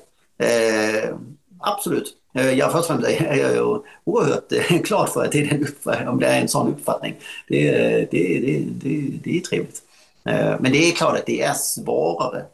[0.46, 1.14] Eh,
[1.60, 2.16] absolut.
[2.34, 5.38] Eh, jag först och främst är jag oerhört eh, glad för att det
[5.86, 7.14] är, om det är en sån uppfattning.
[7.48, 7.70] Det,
[8.10, 9.82] det, det, det, det är trevligt.
[10.24, 12.44] Eh, men det är klart att det är svårare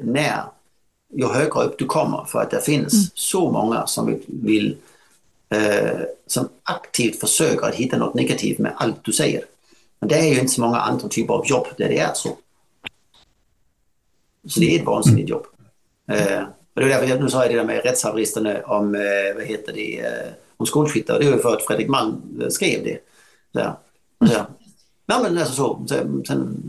[0.00, 0.42] när
[1.16, 3.06] ju högre upp du kommer för att det finns mm.
[3.14, 4.76] så många som vill
[5.54, 9.44] Eh, som aktivt försöker att hitta något negativt med allt du säger.
[9.98, 12.36] Men det är ju inte så många andra typer av jobb där det är så.
[14.48, 15.46] Så det är ett vansinnigt jobb.
[16.08, 16.42] Eh,
[16.74, 19.34] och det är därför jag nu sa jag det där med rättshaveristerna eh, om, eh,
[19.36, 21.18] vad heter det, eh, om skolskyttar.
[21.18, 22.98] Det var ju för att Fredrik Malm eh, skrev det.
[23.52, 23.76] Så,
[24.26, 24.46] så,
[25.06, 25.86] ja, men alltså så.
[25.88, 26.62] Sen, sen,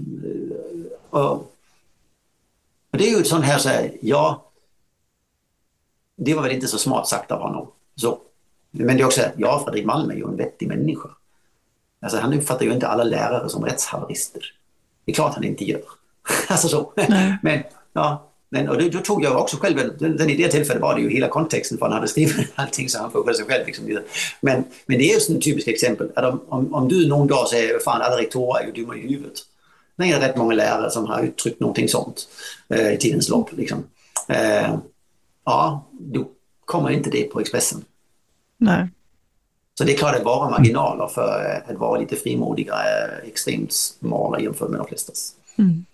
[1.09, 1.31] och,
[2.91, 4.51] och det är ju ett sånt här så här, ja,
[6.15, 7.71] det var väl inte så smart sagt av honom.
[7.95, 8.19] Så.
[8.71, 11.09] Men det är också, ja, Fredrik Malm är ju en vettig människa.
[12.01, 14.43] Alltså, han uppfattar ju inte alla lärare som rättshaverister.
[15.05, 15.81] Det är klart han inte gör.
[16.47, 16.93] alltså så.
[17.41, 20.81] Men, ja, men, och då, då, tog jag också själv, den, den, i det tillfället
[20.81, 23.65] var det ju hela kontexten för han hade skrivit allting så han får sig själv.
[23.65, 23.99] Liksom.
[24.41, 26.11] Men, men det är just ett typiskt exempel.
[26.15, 29.01] Att om, om, om du någon dag säger fan alla rektorer är ju dumma i
[29.01, 29.39] huvudet.
[29.97, 32.27] Det är rätt många lärare som har uttryckt någonting sånt
[32.69, 33.49] eh, i tidens lopp.
[33.51, 33.83] Liksom.
[34.27, 34.75] Eh,
[35.45, 36.27] ja, då
[36.65, 37.83] kommer inte det på Expressen.
[38.61, 38.89] Nej.
[39.73, 44.39] Så det är klart att vara marginaler för att vara lite frimodigare är extremt smala
[44.39, 45.35] jämfört med de flestas.
[45.57, 45.85] Mm.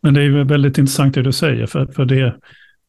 [0.00, 2.36] Men det är väldigt intressant det du säger, för, för det,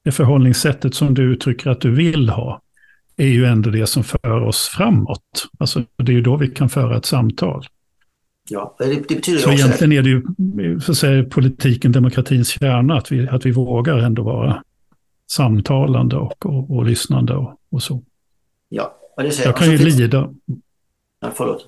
[0.03, 2.61] det förhållningssättet som du uttrycker att du vill ha
[3.17, 5.47] är ju ändå det som för oss framåt.
[5.59, 7.65] Alltså det är ju då vi kan föra ett samtal.
[8.49, 12.97] Ja, det, det betyder så egentligen är det ju så att säga, politiken, demokratins kärna,
[12.97, 14.63] att vi, att vi vågar ändå vara
[15.31, 18.03] samtalande och, och, och lyssnande och, och så.
[18.69, 18.95] Ja,
[19.43, 20.29] jag kan ju lida.
[21.21, 21.67] Ja, förlåt.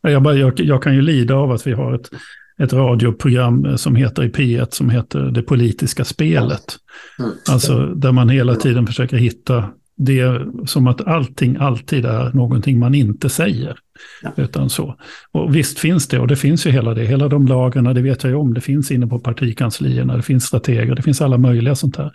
[0.00, 2.10] Jag, bara, jag, jag, kan ju lida av att vi har ett,
[2.58, 6.76] ett radioprogram som heter i P1 som heter Det politiska spelet.
[7.18, 7.30] Mm.
[7.50, 12.94] Alltså där man hela tiden försöker hitta det som att allting alltid är någonting man
[12.94, 13.78] inte säger.
[14.22, 14.30] Ja.
[14.36, 14.96] Utan så.
[15.32, 18.22] Och visst finns det, och det finns ju hela det, hela de lagarna, det vet
[18.22, 21.74] jag ju om, det finns inne på partikanslierna, det finns strateger, det finns alla möjliga
[21.74, 22.12] sånt här.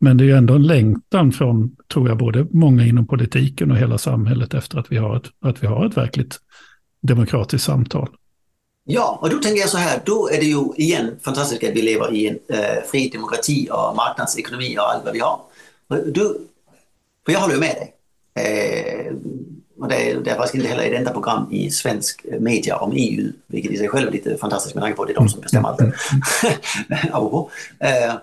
[0.00, 3.76] Men det är ju ändå en längtan från, tror jag, både många inom politiken och
[3.76, 6.38] hela samhället efter att vi har ett, att vi har ett verkligt
[7.00, 8.08] demokratiskt samtal.
[8.84, 11.82] Ja, och då tänker jag så här, då är det ju igen fantastiskt att vi
[11.82, 15.40] lever i en eh, fri demokrati och marknadsekonomi och allt vad vi har.
[15.88, 16.38] Du,
[17.26, 17.94] för jag håller ju med dig.
[18.44, 19.14] Eh,
[19.80, 22.92] och det är, det är faktiskt inte heller ett enda program i svensk media om
[22.96, 25.28] EU, vilket i sig själv är lite fantastiskt med tanke på att det är de
[25.28, 25.80] som bestämmer allt.
[27.80, 28.14] eh,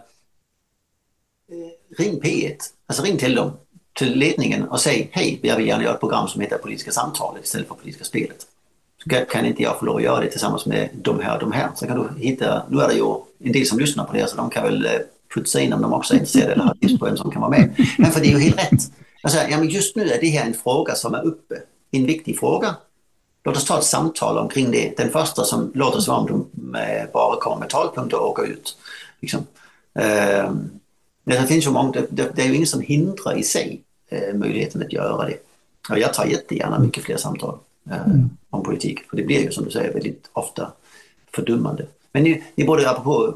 [1.97, 2.55] ring P1,
[2.87, 3.51] alltså ring till dem,
[3.93, 7.45] till ledningen och säg hej, jag vill gärna göra ett program som heter Politiska samtalet
[7.45, 8.37] istället för Politiska spelet.
[9.03, 11.51] Så kan inte jag få lov att göra det tillsammans med de här och de
[11.51, 11.69] här.
[11.75, 14.37] Så kan du hitta, nu är det ju en del som lyssnar på det så
[14.37, 14.91] de kan väl eh,
[15.35, 17.51] putsa in om de också är intresserade eller har tips på en som kan vara
[17.51, 17.87] med.
[17.97, 18.91] Men för det är ju helt rätt.
[19.23, 21.55] Alltså, ja, men just nu är det här en fråga som är uppe,
[21.91, 22.75] en viktig fråga.
[23.43, 24.97] Låt oss ta ett samtal omkring det.
[24.97, 28.77] Den första som låter som om de eh, bara kommer med talpunkter och åker ut.
[29.19, 29.45] Liksom.
[29.99, 30.69] Ehm,
[31.27, 33.81] Uh, det finns ju många, det, det, det, är ju ingen som hindrar i sig
[34.09, 35.37] eh, möjligheten att göra det.
[35.89, 37.57] Och jag tar jättegärna mycket fler samtal
[37.89, 38.29] eh, mm.
[38.49, 40.71] om politik, för det blir ju som du säger väldigt ofta
[41.31, 41.85] fördummande.
[42.11, 43.33] Men ni, ni borde apropå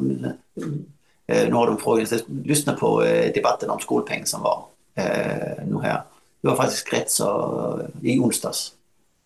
[1.27, 2.07] eh, några av de frågorna,
[2.43, 4.65] lyssna på eh, debatten om skolpeng som var
[4.95, 6.01] eh, nu här.
[6.41, 8.71] Det var faktiskt rätt så i onsdags,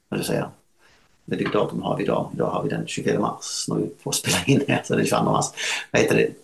[0.10, 0.50] vill jag säga.
[1.26, 2.30] Vilket datum har vi idag?
[2.34, 5.24] Idag har vi den 24 mars när vi får spela in här, så den 22
[5.24, 5.46] mars.
[5.92, 6.43] Vad heter det?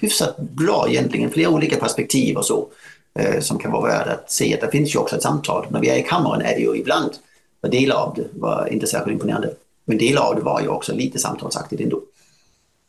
[0.00, 2.68] Hyfsat bra egentligen, flera olika perspektiv och så
[3.14, 4.58] eh, som kan vara värda att se.
[4.60, 5.66] Det finns ju också ett samtal.
[5.70, 7.10] När vi är i kammaren är det ju ibland,
[7.70, 9.50] delar av det var inte särskilt imponerande,
[9.84, 12.02] men delar av det var ju också lite samtalsaktigt ändå.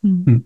[0.04, 0.44] Mm.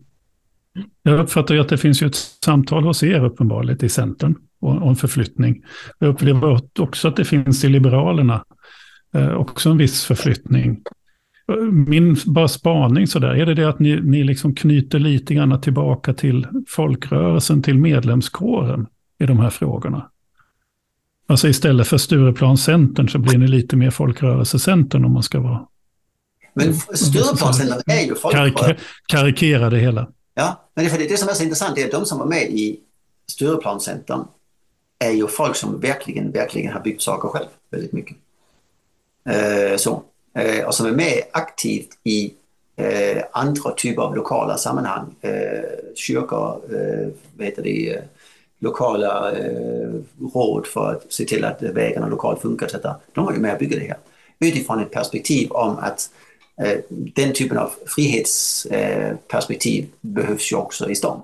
[1.04, 2.16] Jag uppfattar ju att det finns ju ett
[2.46, 5.64] samtal hos er uppenbarligen i Centern om förflyttning.
[6.00, 8.46] Jag upplever också att det finns i Liberalerna
[9.16, 10.82] eh, också en viss förflyttning.
[11.62, 16.14] Min bara spaning sådär, är det det att ni, ni liksom knyter lite grann tillbaka
[16.14, 18.88] till folkrörelsen, till medlemskåren
[19.20, 20.10] i de här frågorna?
[21.28, 25.68] Alltså istället för Stureplanscentern så blir ni lite mer folkrörelsecentern om man ska vara...
[26.54, 28.76] Men Stureplanscentern är ju folkrörelse.
[29.08, 30.08] karikera det hela.
[30.34, 32.26] Ja, men det, för det, det som är så intressant är att de som var
[32.26, 32.80] med i
[33.28, 34.26] Stureplanscentern
[35.00, 38.18] är ju folk som verkligen, verkligen har byggt saker själv väldigt mycket.
[39.30, 40.04] Eh, så.
[40.36, 42.34] Eh, och som är med aktivt i
[42.76, 45.16] eh, andra typer av lokala sammanhang.
[45.22, 45.64] Eh,
[45.96, 47.08] kyrkor, eh,
[47.38, 48.02] vad heter det, eh,
[48.60, 49.90] lokala eh,
[50.34, 52.66] råd för att se till att vägarna lokalt funkar.
[52.66, 52.76] Etc.
[53.14, 53.98] De var ju med och byggde det här
[54.40, 56.10] utifrån ett perspektiv om att
[56.64, 61.22] eh, den typen av frihetsperspektiv eh, behövs ju också i stan.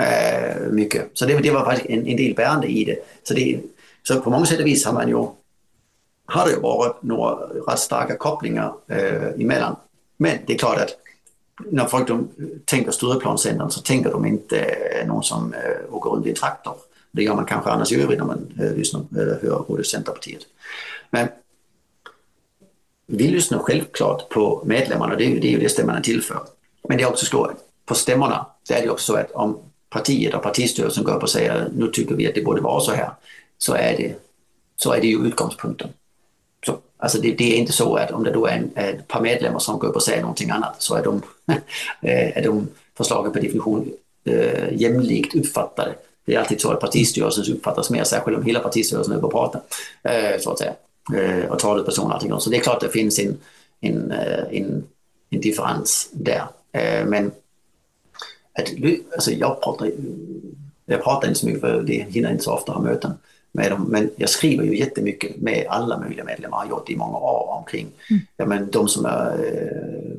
[0.00, 1.10] Eh, mycket.
[1.12, 2.96] Så det, det var faktiskt en, en del bärande i det.
[3.22, 3.60] Så, det.
[4.02, 5.26] så på många sätt och vis har man ju
[6.30, 7.34] har det varit några
[7.66, 9.76] rätt starka kopplingar eh, emellan.
[10.16, 10.96] Men det är klart att
[11.70, 12.28] när folk de
[12.64, 16.74] tänker Stureplanscentern så tänker de inte eh, någon som eh, åker runt i en traktor.
[17.10, 20.42] Det gör man kanske annars i övrigt när man eh, lyssnar, eh, hör både Centerpartiet.
[21.10, 21.28] Men
[23.06, 26.22] vi lyssnar självklart på medlemmarna, det är ju det, är ju det stämmorna är till
[26.22, 26.40] för.
[26.88, 29.58] Men det är också så att på stämmorna det är det också så att om
[29.88, 32.92] partiet och partistyrelsen går upp och säger nu tycker vi att det borde vara så
[32.92, 33.10] här,
[33.58, 34.14] så är det,
[34.76, 35.88] så är det ju utgångspunkten.
[36.66, 39.08] Så, alltså det, det är inte så att om det då är en, eh, ett
[39.08, 41.22] par medlemmar som går upp och säger någonting annat så är de,
[42.00, 43.92] eh, är de förslagen per definition
[44.24, 45.94] eh, jämlikt uppfattade.
[46.24, 49.32] Det är alltid så att partistyrelsen uppfattas mer, särskilt om hela partistyrelsen är uppe och
[49.32, 49.62] pratar.
[50.02, 50.74] Eh, så att säga.
[51.14, 52.40] Eh, och talesperson och allting.
[52.40, 53.38] Så det är klart att det finns en,
[53.80, 54.84] en, eh, en,
[55.30, 56.44] en differens där.
[56.72, 57.30] Eh, men
[58.58, 58.68] att,
[59.14, 59.90] alltså jag, pratar,
[60.86, 63.12] jag pratar inte så mycket för det hinner inte så ofta ha möten
[63.52, 63.86] med dem.
[63.88, 67.88] Men jag skriver ju jättemycket med alla möjliga medlemmar, har gjort i många år omkring
[68.10, 68.22] mm.
[68.36, 70.16] ja, men de som är eh,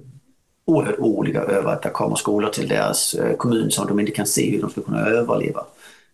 [0.66, 4.26] oerhört oroliga över att det kommer skolor till deras eh, kommun som de inte kan
[4.26, 5.66] se hur de ska kunna överleva.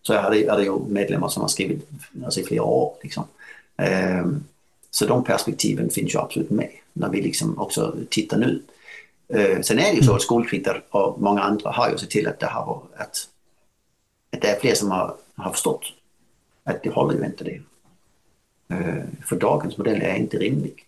[0.02, 1.90] Så jag hade, hade ju medlemmar som har skrivit
[2.26, 2.94] alltså, i flera år.
[3.04, 3.24] Liksom.
[3.78, 4.26] Eh,
[4.92, 8.62] så de perspektiven finns ju absolut med när vi liksom också tittar nu.
[9.34, 12.28] Eh, sen är det ju så att skolkvitter och många andra har ju sett till
[12.28, 13.28] att det, har, att,
[14.34, 15.84] att det är fler som har, har förstått
[16.68, 17.62] att det håller ju inte det.
[18.76, 20.86] Eh, för dagens modell är inte rimlig.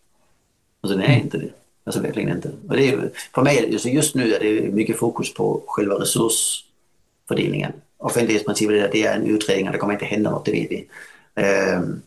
[0.82, 1.50] Alltså den är inte det.
[1.84, 2.52] Alltså verkligen inte.
[2.68, 7.72] Och det är, för mig, alltså just nu är det mycket fokus på själva resursfördelningen.
[7.98, 10.88] Offentlighetsprincipen det är en utredning och det kommer inte hända något, det vet vi.
[11.76, 12.02] Um,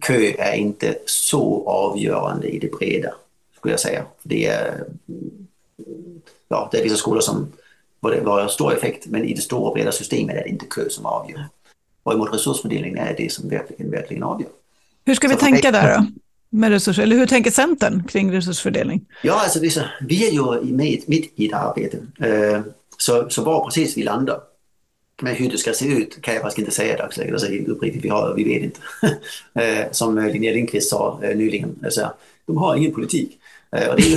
[0.00, 3.14] kö är inte så avgörande i det breda,
[3.56, 4.04] skulle jag säga.
[4.22, 4.84] Det är,
[6.48, 7.52] ja, det är vissa skolor som
[8.00, 11.44] var stor effekt, men i det stora breda systemet är det inte kö som avgör.
[12.04, 14.50] Varemot resursfördelningen är det som verkligen, verkligen avgör.
[15.04, 16.06] Hur ska vi så tänka där då?
[16.50, 19.04] Med resurser, eller hur tänker Centern kring resursfördelning?
[19.22, 21.98] Ja, alltså vi, vi är ju med, mitt i ett arbete.
[22.20, 22.60] Eh,
[22.98, 24.40] så, så var precis vi landar
[25.22, 27.32] men hur det ska se ut kan jag faktiskt inte säga i dagsläget.
[27.32, 28.80] Alltså, uppriktigt, vi, har, vi vet inte.
[29.54, 32.12] Eh, som Linnea Lindqvist sa eh, nyligen, alltså,
[32.46, 33.38] de har ingen politik.
[33.74, 34.16] Eh, och ju,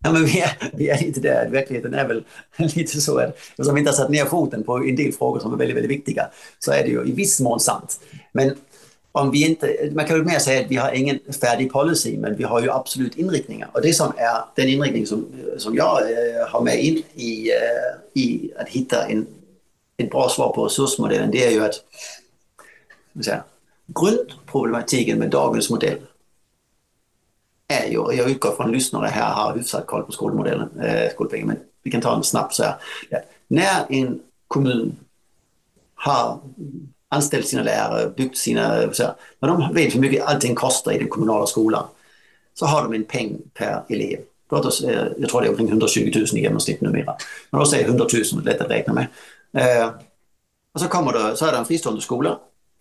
[0.00, 1.48] ja, men vi, är, vi är inte där.
[1.50, 2.24] Verkligheten är väl
[2.56, 5.52] lite så att eftersom vi inte har satt ner foten på en del frågor som
[5.52, 6.26] är väldigt, väldigt viktiga
[6.58, 8.00] så är det ju i viss mån sant.
[8.32, 8.54] Men
[9.12, 12.36] om vi inte, man kan ju mer säga att vi har ingen färdig policy, men
[12.36, 13.70] vi har ju absolut inriktningar.
[13.72, 15.26] Och det som är den inriktning som,
[15.58, 19.26] som jag eh, har med in i, eh, i att hitta en
[20.02, 21.74] ett bra svar på resursmodellen det är ju att
[23.24, 23.44] säga,
[23.86, 25.98] grundproblematiken med dagens modell
[27.70, 31.46] Eh, är ju, jag utgår från lyssnare här har hyfsat koll på skolmodellen, eh, skolpengen,
[31.46, 32.74] men vi kan ta en snabbt så här.
[33.10, 34.96] Ja, när en kommun
[35.94, 36.40] har
[37.08, 40.98] anställt sina lärare, byggt sina, så här, när de vet hur mycket allting kostar i
[40.98, 41.86] den kommunala skolan,
[42.54, 44.20] så har de en peng per elev.
[44.50, 47.16] Låt oss, eh, jag tror det är omkring 120 000 i genomsnitt numera.
[47.50, 49.06] Men låt säga 100 000, lätt att räkna med.
[49.52, 49.90] Eh,
[50.72, 52.38] och så, kommer det, så är det en fristående skola.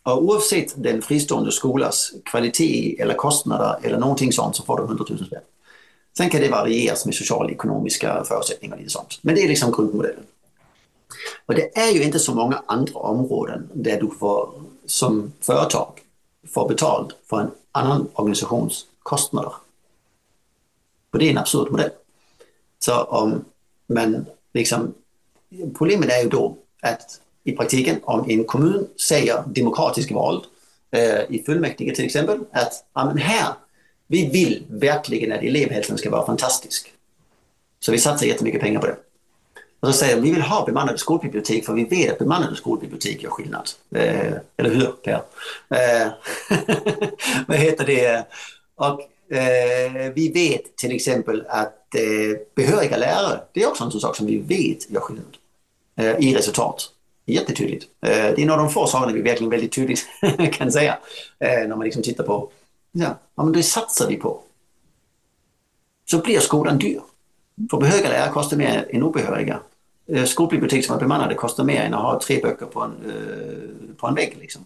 [0.07, 5.05] Och oavsett den fristående skolas kvalitet eller kostnader eller någonting sånt så får du 100
[5.09, 5.41] 000 spänn.
[6.17, 9.19] Sen kan det varieras med socialekonomiska förutsättningar och lite sånt.
[9.21, 10.23] Men det är liksom grundmodellen.
[11.45, 14.49] Och det är ju inte så många andra områden där du får,
[14.85, 15.91] som företag
[16.53, 19.53] får betalt för en annan organisations kostnader.
[21.13, 21.91] Och det är en absurd modell.
[22.79, 23.43] Så um, om
[23.87, 24.93] man liksom
[25.77, 30.43] Problemet är ju då att i praktiken om en kommun säger demokratiskt vald
[30.91, 33.53] eh, i fullmäktige till exempel att men här,
[34.07, 36.93] vi vill verkligen att elevhälsan ska vara fantastisk.
[37.79, 38.95] Så vi satsar jättemycket pengar på det.
[39.79, 43.23] Och så säger de, vi vill ha bemannade skolbibliotek för vi vet att bemannade skolbibliotek
[43.23, 43.69] gör skillnad.
[43.95, 45.21] Eh, eller hur Per?
[45.69, 46.11] Eh,
[47.47, 48.25] vad heter det?
[48.75, 49.01] Och
[49.37, 54.15] eh, vi vet till exempel att eh, behöriga lärare, det är också en sån sak
[54.15, 55.37] som vi vet gör skillnad
[55.95, 56.93] eh, i resultat.
[57.29, 57.83] Jättetydligt.
[58.01, 60.07] Eh, det är en av de få sakerna vi verkligen väldigt tydligt
[60.51, 60.97] kan säga.
[61.39, 62.51] Eh, när man liksom tittar på,
[62.91, 64.41] ja, men det satsar vi på.
[66.05, 67.01] Så blir skolan dyr.
[67.69, 69.59] För behöriga lärare kostar mer än obehöriga.
[70.07, 72.95] Eh, skolbibliotek som är bemannade kostar mer än att ha tre böcker på en,
[73.97, 74.37] på en vägg.
[74.39, 74.65] Liksom.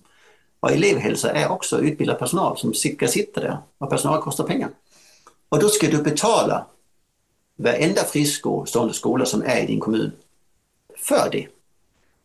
[0.59, 4.69] Och elevhälsa är också utbildad personal som ska sitta där och personal kostar pengar.
[5.49, 6.65] Och då ska du betala
[7.55, 10.11] varenda fristående skola som är i din kommun
[10.97, 11.47] för det.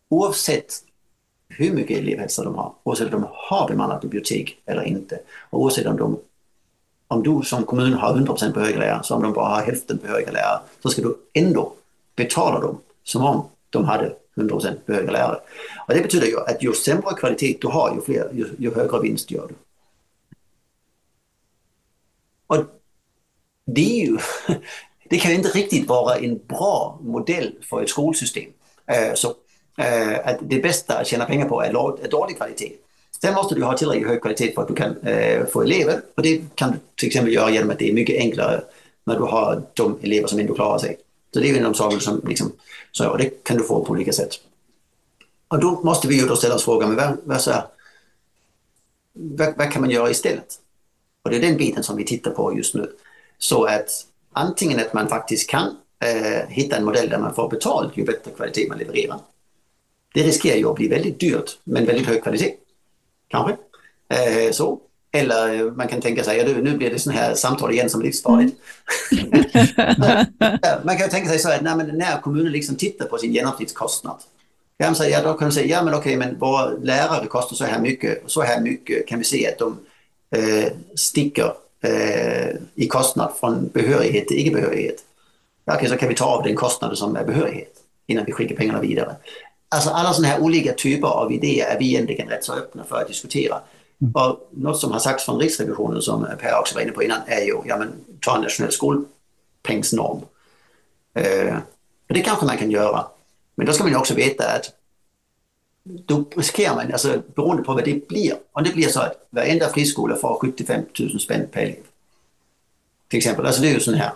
[0.09, 0.73] Oavsett
[1.49, 5.21] hur mycket elevhälsa de har, oavsett om de har bemannat bibliotek eller inte.
[5.51, 6.19] Och oavsett om, de,
[7.09, 10.33] om du som kommun har 100% behöriga lärare, så om de bara har hälften behöriga
[10.33, 11.73] lärare, så ska du ändå
[12.17, 15.41] betala dem som om de hade 100% behöriga lärare.
[15.89, 19.01] Och det betyder ju att ju sämre kvalitet du har, ju, fler, ju, ju högre
[19.01, 19.55] vinst gör du.
[22.47, 22.65] Och
[23.65, 24.19] det, är ju,
[25.11, 28.51] det kan ju inte riktigt vara en bra modell för ett skolsystem.
[28.87, 29.35] Eh, så,
[29.77, 32.73] eh, att det bästa att tjäna pengar på är dålig kvalitet.
[33.21, 36.23] Sen måste du ha tillräckligt hög kvalitet för att du kan eh, få elever och
[36.23, 38.63] det kan du till exempel göra genom att det är mycket enklare
[39.05, 40.97] när du har de elever som ändå klarar sig.
[41.35, 42.53] Så det är en av de saker som liksom,
[42.93, 44.31] så och det kan du få på olika sätt.
[45.49, 47.65] Och då måste vi ju då ställa oss frågan, men vad, vad, så här,
[49.13, 50.55] vad, vad, kan man göra istället?
[51.23, 52.91] Och det är den biten som vi tittar på just nu.
[53.39, 53.89] Så att
[54.33, 58.31] antingen att man faktiskt kan eh, hitta en modell där man får betalt ju bättre
[58.31, 59.19] kvalitet man levererar.
[60.17, 62.55] Det riskerar ju att bli väldigt dyrt men väldigt hög kvalitet.
[63.29, 63.57] Kanske.
[64.09, 64.81] Eh, så.
[65.13, 68.05] Eller man kan tänka sig, ja, nu blir det sån här samtal igen som är
[68.05, 68.57] livsfarligt.
[70.85, 74.17] man kan tänka sig så att när, när kommunen liksom tittar på sin genomsnittskostnad.
[74.79, 77.81] Kan säga, då kan man säga, ja men okej, men våra lärare kostar så här
[77.81, 79.79] mycket, så här mycket kan vi se att de
[80.37, 84.97] eh, sticker eh, i kostnad från behörighet till icke-behörighet.
[85.65, 87.73] Ja, okej, så kan vi ta av den kostnaden som är behörighet
[88.07, 89.17] innan vi skickar pengarna vidare.
[89.69, 92.97] Alltså alla sådana här olika typer av idéer är vi egentligen rätt så öppna för
[92.97, 93.61] att diskutera.
[94.01, 94.13] Mm.
[94.15, 97.41] Och något som har sagts från Riksrevisionen som Per också var inne på innan är
[97.41, 100.21] ju, ja men ta en nationell skolpengsnorm.
[101.15, 101.57] Eh,
[102.07, 103.07] det kanske man kan göra.
[103.55, 104.73] Men då ska man ju också veta att
[105.83, 109.69] då riskerar man, alltså beroende på vad det blir, om det blir så att varenda
[109.69, 111.83] friskola får 75 000 spänn per elev.
[113.09, 114.13] Till exempel, alltså det är ju sån här,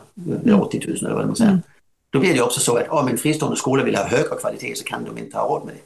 [0.61, 1.51] 80 000 eller vad man säger.
[1.51, 1.63] Mm.
[2.11, 4.85] Då blir det också så att om en fristående skola vill ha högre kvalitet så
[4.85, 5.81] kan de inte ha råd med det.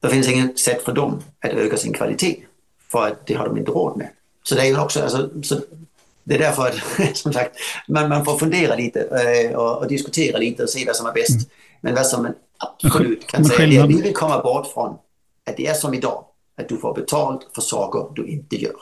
[0.00, 2.36] Det finns inget sätt för dem att öka sin kvalitet
[2.88, 4.08] för att det har de inte råd med.
[4.42, 5.60] Så det är ju också, alltså, så
[6.24, 7.56] det är därför att som sagt,
[7.88, 11.12] man, man får fundera lite eh, och, och, diskutera lite och se vad som är
[11.12, 11.30] bäst.
[11.30, 11.44] Mm.
[11.80, 14.98] Men vad som man absolut kan säga är att vi vill komma bort från
[15.50, 16.24] att det är som idag,
[16.56, 18.76] att du får betalt för saker du inte gör.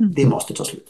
[0.00, 0.12] Mm.
[0.14, 0.88] Det måste ta slut.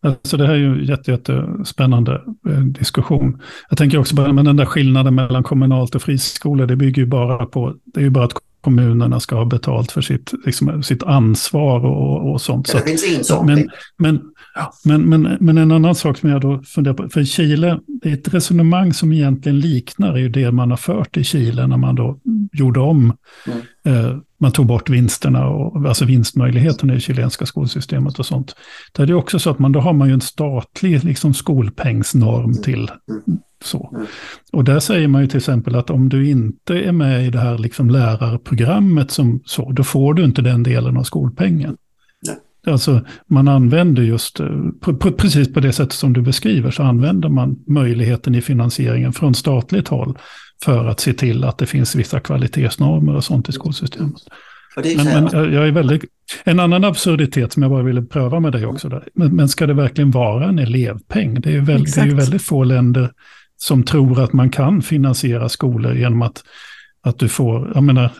[0.00, 3.42] Alltså det här är ju jätte, jättespännande eh, diskussion.
[3.68, 7.06] Jag tänker också på men den där skillnaden mellan kommunalt och friskolor, det bygger ju
[7.06, 11.02] bara på, det är ju bara att kommunerna ska ha betalt för sitt, liksom, sitt
[11.02, 12.66] ansvar och, och sånt.
[12.66, 13.68] Så, det finns en sån
[13.98, 14.20] men,
[14.84, 18.08] men, men, men, men en annan sak som jag då funderar på, för Chile, det
[18.08, 21.94] är ett resonemang som egentligen liknar ju det man har fört i Chile när man
[21.94, 22.18] då
[22.52, 23.60] gjorde om mm.
[23.84, 28.56] eh, man tog bort vinsterna, och, alltså vinstmöjligheterna i det chilenska skolsystemet och sånt.
[28.92, 32.62] Där är det också så att man, då har man ju en statlig liksom, skolpengsnorm
[32.62, 32.90] till
[33.64, 34.06] så.
[34.52, 37.38] Och där säger man ju till exempel att om du inte är med i det
[37.38, 41.76] här liksom lärarprogrammet som så, då får du inte den delen av skolpengen.
[42.66, 44.48] Alltså man använder just, eh,
[44.80, 49.12] på, på, precis på det sättet som du beskriver, så använder man möjligheten i finansieringen
[49.12, 50.18] från statligt håll
[50.64, 54.22] för att se till att det finns vissa kvalitetsnormer och sånt i skolsystemet.
[54.76, 56.04] Men, men, jag är väldigt,
[56.44, 59.08] en annan absurditet som jag bara ville pröva med dig också, där.
[59.14, 61.40] Men, men ska det verkligen vara en elevpeng?
[61.40, 63.10] Det är, väldigt, det är ju väldigt få länder
[63.56, 66.44] som tror att man kan finansiera skolor genom att,
[67.02, 68.10] att, du, får, jag menar,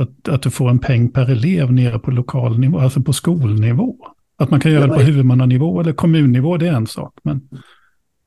[0.00, 3.96] att, att du får en peng per elev nere på lokal nivå, alltså på skolnivå.
[4.36, 7.14] Att man kan göra det på huvudmannanivå eller kommunnivå, det är en sak.
[7.22, 7.48] Men...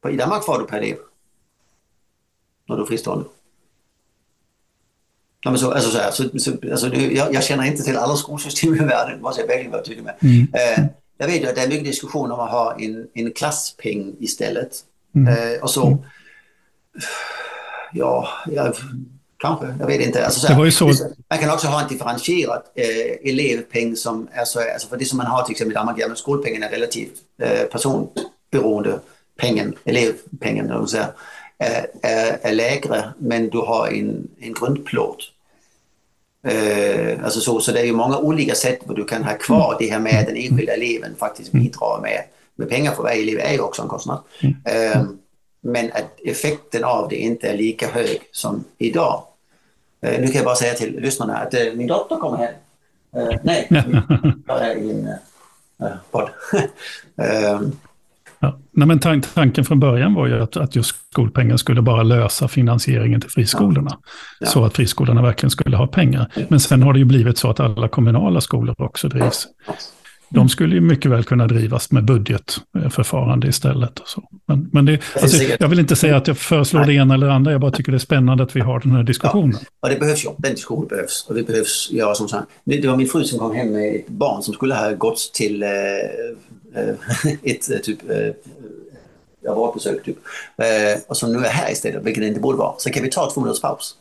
[0.10, 0.96] I Danmark får du per elev.
[2.70, 3.26] När du är fristående.
[5.44, 8.16] Ja, men så, alltså, så här, så, så, alltså, jag, jag, känner inte till alla
[8.16, 10.16] skolsystem i världen, måste jag verkligen vara tydlig med.
[10.22, 10.48] Mm.
[10.54, 10.86] Eh,
[11.18, 14.72] jag vet ju att det är mycket diskussion om att ha en, en klasspeng istället.
[15.16, 15.28] Mm.
[15.28, 16.00] Eh, och så, mm.
[17.94, 18.76] ja, jag,
[19.42, 20.26] kanske, jag vet inte.
[20.26, 20.86] Alltså, så här, så...
[21.30, 25.18] Man kan också ha en differentierad eh, elevpeng som är så, alltså för det som
[25.18, 29.00] man har till exempel i Danmark, ja, skolpengen är relativt eh, personberoende,
[29.40, 31.12] pengen, elevpengen, så här,
[31.58, 35.18] är, är, är lägre men du har en, en grundplåt.
[36.48, 39.76] Eh, alltså så, så det är ju många olika sätt hur du kan ha kvar
[39.80, 42.24] det här med att den enskilda eleven faktiskt bidrar med,
[42.56, 44.20] med pengar för varje elev är ju också en kostnad.
[44.66, 45.04] Eh,
[45.64, 49.24] men att effekten av det inte är lika hög som idag.
[50.06, 52.54] Eh, nu kan jag bara säga till lyssnarna att eh, min dotter kommer hem.
[53.16, 53.68] Eh, nej,
[54.48, 55.08] jag är i en
[55.88, 56.30] eh, podd.
[57.18, 57.72] Ehm,
[58.44, 58.58] Ja.
[58.72, 62.48] Nej, men tank, tanken från början var ju att, att just skolpengen skulle bara lösa
[62.48, 63.98] finansieringen till friskolorna.
[64.40, 64.48] Ja.
[64.48, 66.32] Så att friskolorna verkligen skulle ha pengar.
[66.50, 69.48] Men sen har det ju blivit så att alla kommunala skolor också drivs.
[70.34, 74.00] De skulle ju mycket väl kunna drivas med budgetförfarande istället.
[74.00, 74.24] Och så.
[74.46, 77.34] Men, men det, alltså, jag vill inte säga att jag föreslår det ena eller det
[77.34, 79.58] andra, jag bara tycker det är spännande att vi har den här diskussionen.
[79.80, 81.26] Och det behövs ju, den diskussionen behövs.
[81.30, 82.48] Och det behövs göra som sagt.
[82.64, 85.32] Det det var min fru som kom hem med ett barn som skulle ha gått
[85.34, 86.96] till eh, eh,
[87.44, 90.18] ett eh, typ eh, vårdbesök typ.
[90.58, 92.74] Eh, och som nu är här istället, vilket det inte borde vara.
[92.78, 93.96] Så kan vi ta två minuters paus.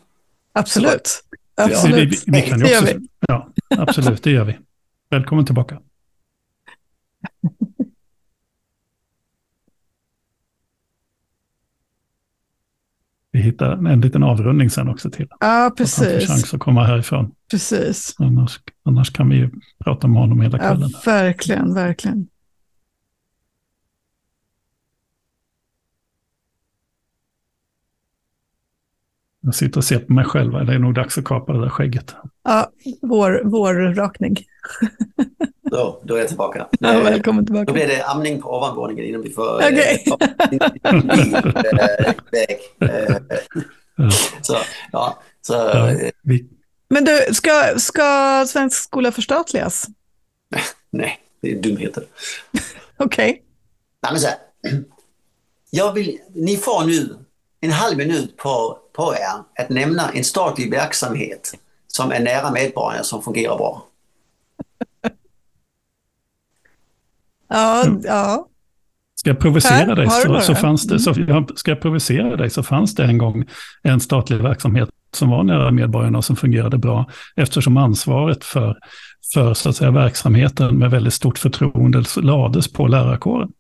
[0.52, 1.24] Absolut.
[1.56, 2.24] Ja, vi, Absolut.
[2.26, 3.06] vi, vi kan ju Det gör också, vi.
[3.28, 4.58] ja, absolut, det gör vi.
[5.10, 5.78] Välkommen tillbaka.
[13.32, 15.28] Vi hittar en liten avrundning sen också till.
[15.40, 16.28] Ja, Att han får precis.
[16.28, 17.34] chans att komma härifrån.
[17.50, 18.14] precis.
[18.18, 19.50] Annars, annars kan vi ju
[19.84, 20.90] prata med honom hela Ja, kvällen.
[21.04, 22.28] verkligen, verkligen.
[29.40, 30.52] Jag sitter och ser på mig själv.
[30.66, 32.14] Det är nog dags att kapa det där skägget.
[32.44, 34.36] Ja, vår, vår rakning.
[35.70, 36.68] Då, då är jag tillbaka.
[36.80, 37.72] Ja, välkommen Då tillbaka.
[37.72, 39.54] blir det amning på ovanvåningen innan vi får...
[39.56, 40.04] Okej.
[42.80, 43.16] eh.
[44.42, 44.56] Så,
[44.92, 46.46] ja, så, Ja, eh, vi,
[46.88, 49.86] Men du, ska, ska svensk skola förstatligas?
[50.90, 52.04] nej, det är dumheter.
[52.96, 53.42] Okej.
[54.02, 54.36] Nej, men så här.
[55.70, 57.16] Jag vill, ni får nu
[57.60, 61.54] en halv minut på, på er att nämna en statlig verksamhet
[61.86, 63.86] som är nära medborgarna som fungerar bra.
[67.50, 68.00] Ja, Mm.
[68.04, 68.46] ja.
[69.14, 72.62] Ska jag provocera dig så, så fanns det, så, ja, ska jag provocera dig så
[72.62, 73.44] fanns det en gång
[73.82, 78.76] en statlig verksamhet som var nära medborgarna och som fungerade bra eftersom ansvaret för,
[79.34, 83.52] för så att säga, verksamheten med väldigt stort förtroende lades på lärarkåren.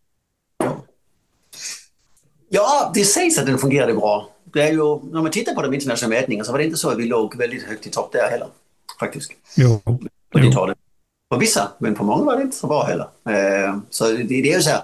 [2.48, 4.28] Ja, det sägs att den fungerade bra.
[4.52, 6.90] Det är ju, när man tittar på de internationella mätningarna så var det inte så
[6.90, 8.48] att vi låg väldigt högt i topp där heller.
[9.00, 9.32] Faktiskt.
[9.56, 9.80] Jo,
[10.32, 10.52] På det jo
[11.30, 11.38] talet.
[11.38, 13.08] På vissa, men på många var det inte så bra heller.
[13.28, 14.82] Eh, så det, det är ju så här.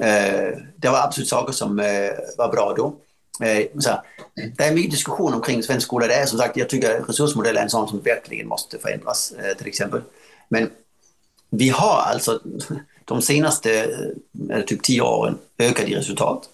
[0.00, 2.94] Eh, det var absolut saker som eh, var bra då.
[3.46, 4.00] Eh, så här,
[4.56, 6.06] det är mycket diskussion omkring svensk skola.
[6.06, 9.56] Det är som sagt, jag tycker resursmodellen är en sån som verkligen måste förändras eh,
[9.56, 10.00] till exempel.
[10.48, 10.70] Men
[11.50, 12.40] vi har alltså
[13.04, 13.90] de senaste
[14.50, 16.48] eh, typ tio åren ökat i resultat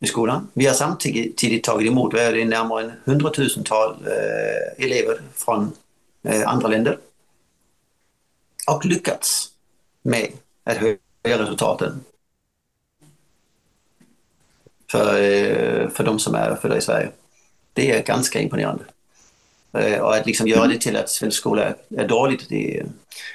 [0.00, 0.48] i skolan.
[0.54, 5.72] Vi har samtidigt tagit emot det, närmare en hundratusental eh, elever från
[6.24, 6.98] eh, andra länder
[8.66, 9.48] och lyckats
[10.02, 10.28] med
[10.64, 12.04] att höja resultaten
[14.90, 17.10] för, eh, för de som är födda i Sverige.
[17.72, 18.84] Det är ganska imponerande.
[19.72, 22.86] Eh, och att liksom göra det till att svensk skola är dåligt, det är...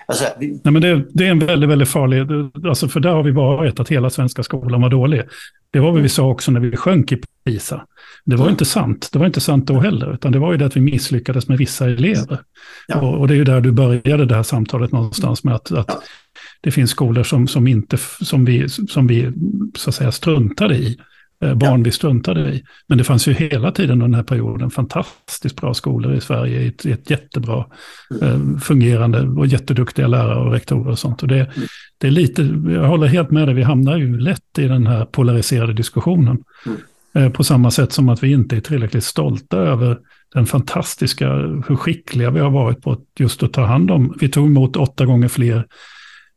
[0.06, 2.26] Alltså, vi, Nej, men det, det är en väldigt, väldigt farlig,
[2.68, 5.24] alltså för där har vi varit att hela svenska skolan var dålig.
[5.72, 7.86] Det var vad vi sa också när vi sjönk i PISA.
[8.26, 8.52] Det var Mm.
[8.54, 10.82] inte sant, det var inte sant då heller, utan det var ju det att vi
[10.82, 12.40] misslyckades med vissa elever.
[12.88, 13.02] Ja.
[13.02, 15.86] Och, och det är ju där du började det här samtalet någonstans med att, att
[15.88, 16.02] Ja.
[16.62, 19.32] det finns skolor som, som, inte, som, vi, som vi
[19.78, 20.98] så att säga struntade i.
[21.44, 22.64] Eh, Barn vi struntade i.
[22.88, 26.62] Men det fanns ju hela tiden under den här perioden fantastiskt bra skolor i Sverige,
[26.62, 27.66] i ett, i ett jättebra
[28.22, 31.22] eh, fungerande och jätteduktiga lärare och rektorer och sånt.
[31.22, 31.50] Och det,
[31.98, 35.06] det är lite, jag håller helt med dig, vi hamnar ju lätt i den här
[35.06, 36.38] polariserade diskussionen.
[37.18, 37.28] Mm.
[37.28, 39.98] Eh, På samma sätt som att vi inte är tillräckligt stolta över
[40.34, 41.30] den fantastiska,
[41.68, 44.18] hur skickliga vi har varit på att just att ta hand om.
[44.20, 45.66] Vi tog emot åtta gånger fler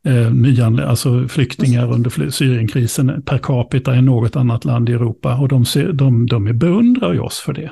[0.07, 5.35] eh, nyanlä- alltså flyktingar under Syrienkrisen per capita än något annat land i Europa.
[5.35, 7.71] Och de, ser, de, de beundrar ju oss för det.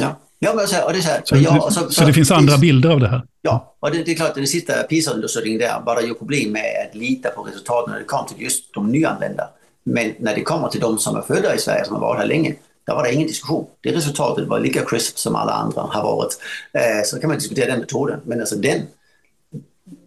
[0.00, 0.20] ja.
[0.42, 1.20] Ja, men så här, och det är så här.
[1.24, 3.22] Så, jag- det, alltså, så det finns andra bilder av det här.
[3.42, 6.62] Ja, och det, det är klart att den sista PISA-undersökningen där bara gör problem med
[6.90, 9.42] att lita på resultaten när det kommer till just de nyanlända.
[9.84, 12.26] Men när det kommer till de som är födda i Sverige, som har varit här
[12.26, 12.54] länge,
[12.86, 13.66] där var det ingen diskussion.
[13.80, 16.38] Det resultatet var lika crisp som alla andra har varit.
[16.72, 18.20] Eh, så kan man diskutera den metoden.
[18.24, 18.82] Men alltså den,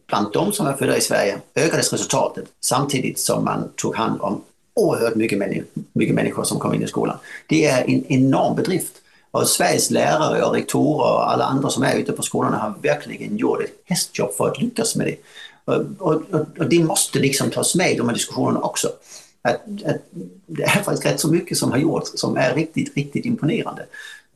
[0.07, 4.41] bland de som är födda i Sverige ökades resultatet samtidigt som man tog hand om
[4.75, 7.17] oerhört mycket, människor, mycket människor som kom in i skolan.
[7.47, 8.93] Det är en enorm bedrift.
[9.31, 13.37] Och Sveriges lärare och rektorer och alla andra som är ute på skolorna har verkligen
[13.37, 15.15] gjort ett hästjobb för att lyckas med det.
[15.65, 16.21] Och, och,
[16.59, 18.89] och det måste liksom tas med i de här diskussionerna också
[19.43, 20.01] att, att
[20.47, 23.85] det är faktiskt rätt så mycket som har gjorts som är riktigt, riktigt imponerande.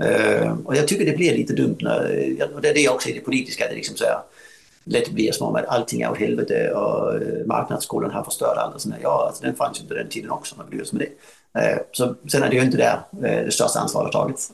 [0.03, 3.14] Uh, och jag tycker det blir lite dumt när, och det är det också i
[3.14, 4.20] det politiska, det liksom så här,
[4.84, 8.76] lätt blir som om att allting är åt helvete och eh, marknadsskolan har förstört allt.
[8.76, 8.99] Och sådär.
[9.01, 11.10] Ja, alltså, den fanns ju på den tiden också, man bryr med det.
[11.62, 14.51] Uh, så, sen är det ju inte där uh, det största ansvaret har tagits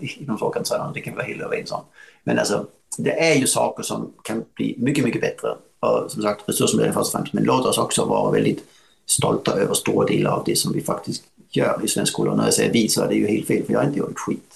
[0.00, 1.80] inom folkhälsan, det kan vi vara helt överens om.
[2.24, 2.66] Men alltså,
[2.98, 5.48] det är ju saker som kan bli mycket, mycket bättre.
[5.80, 8.64] Och som sagt, resursmedel först och främst, men låt oss också vara väldigt
[9.06, 12.30] stolta över stora delar av det som vi faktiskt gör i svensk skola.
[12.30, 13.98] Och när jag säger vi så är det ju helt fel, för jag har inte
[13.98, 14.52] gjort skit.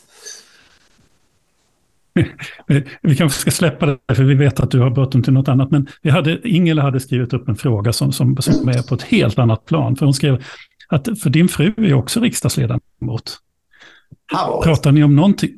[3.02, 5.70] Vi kanske ska släppa det, för vi vet att du har bråttom till något annat.
[5.70, 9.02] Men vi hade, Ingela hade skrivit upp en fråga som, som, som är på ett
[9.02, 9.96] helt annat plan.
[9.96, 10.44] För hon skrev
[10.88, 13.38] att för din fru är också riksdagsledamot.
[14.64, 15.50] Pratar ni om någonting?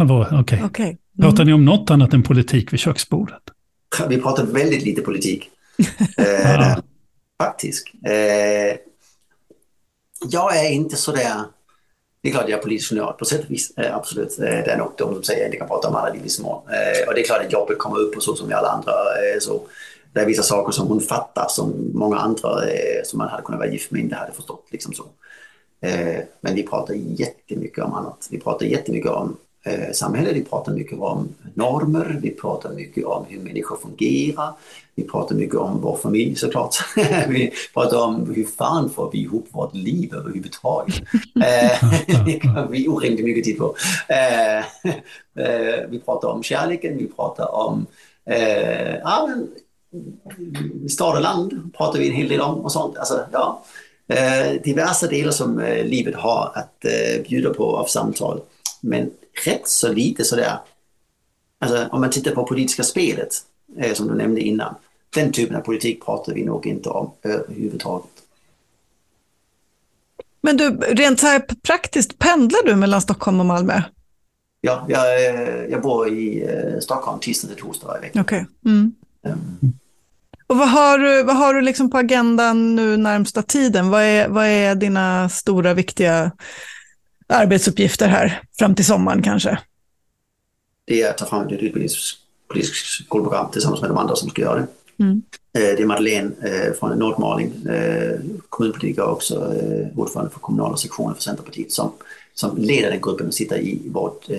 [0.00, 0.38] Okej.
[0.40, 0.62] Okay.
[0.62, 0.86] okay.
[0.86, 0.98] Mm.
[1.20, 3.42] Pratar ni om något annat än politik vid köksbordet?
[4.08, 5.48] Vi pratar väldigt lite politik.
[6.18, 6.78] eh,
[7.44, 7.86] faktiskt.
[8.06, 8.78] Eh,
[10.30, 11.44] jag är inte så där...
[12.22, 14.38] Det är klart jag är politisk junior på sätt och vis, eh, absolut.
[14.38, 16.26] Eh, det är nog de som säger att jag inte kan prata om alla liv
[16.26, 16.62] i små.
[16.68, 18.92] Eh, och det är klart att jobbet kommer upp och så som i alla andra.
[18.92, 19.62] Eh, så
[20.12, 23.58] det är vissa saker som hon fattar som många andra eh, som man hade kunnat
[23.58, 24.66] vara gift med inte hade förstått.
[24.70, 25.04] Liksom så.
[25.80, 28.28] Eh, men vi pratar jättemycket om annat.
[28.30, 33.24] Vi pratar jättemycket om eh, samhället, vi pratar mycket om normer, vi pratar mycket om
[33.28, 34.52] hur människor fungerar,
[34.94, 36.74] vi pratar mycket om vår familj såklart.
[37.28, 40.94] vi pratar om hur fan får vi ihop vårt liv överhuvudtaget.
[41.44, 43.74] eh, det kan vi orimligt mycket tid på.
[44.08, 44.64] Eh,
[45.88, 47.86] vi pratar om kärleken, vi pratar om
[49.02, 49.48] ja, men,
[50.88, 52.98] stad och land pratar vi en hel del om och sånt.
[52.98, 53.62] Alltså, ja,
[54.64, 56.84] diverse delar som livet har att
[57.28, 58.40] bjuda på av samtal.
[58.80, 59.10] Men
[59.44, 60.58] rätt så lite sådär,
[61.58, 63.34] alltså om man tittar på politiska spelet
[63.78, 64.74] eh, som du nämnde innan,
[65.14, 68.10] den typen av politik pratar vi nog inte om överhuvudtaget.
[70.42, 73.82] Men du, rent här praktiskt, pendlar du mellan Stockholm och Malmö?
[74.60, 75.20] Ja, jag,
[75.70, 78.20] jag bor i eh, Stockholm tisdag till torsdag varje vecka.
[78.20, 78.44] Okay.
[78.64, 78.94] Mm.
[79.22, 79.72] Um.
[80.46, 83.90] Och vad har du, vad har du liksom på agendan nu närmsta tiden?
[83.90, 86.32] Vad är, vad är dina stora viktiga
[87.30, 89.58] arbetsuppgifter här fram till sommaren kanske?
[90.84, 94.58] Det är att ta fram ett utbildningspolitiskt skolprogram tillsammans med de andra som ska göra
[94.58, 94.66] det.
[95.04, 95.22] Mm.
[95.52, 99.54] Eh, det är Madeleine eh, från Nordmaling, eh, kommunpolitiker och också
[99.96, 101.92] ordförande för kommunala sektionen för Centerpartiet som,
[102.34, 104.30] som leder den gruppen och sitter i vårt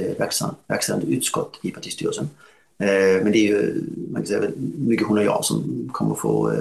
[0.67, 2.29] verkställande utskott i partistyrelsen.
[3.23, 6.53] Men det är ju man kan säga, mycket hon och jag som kommer få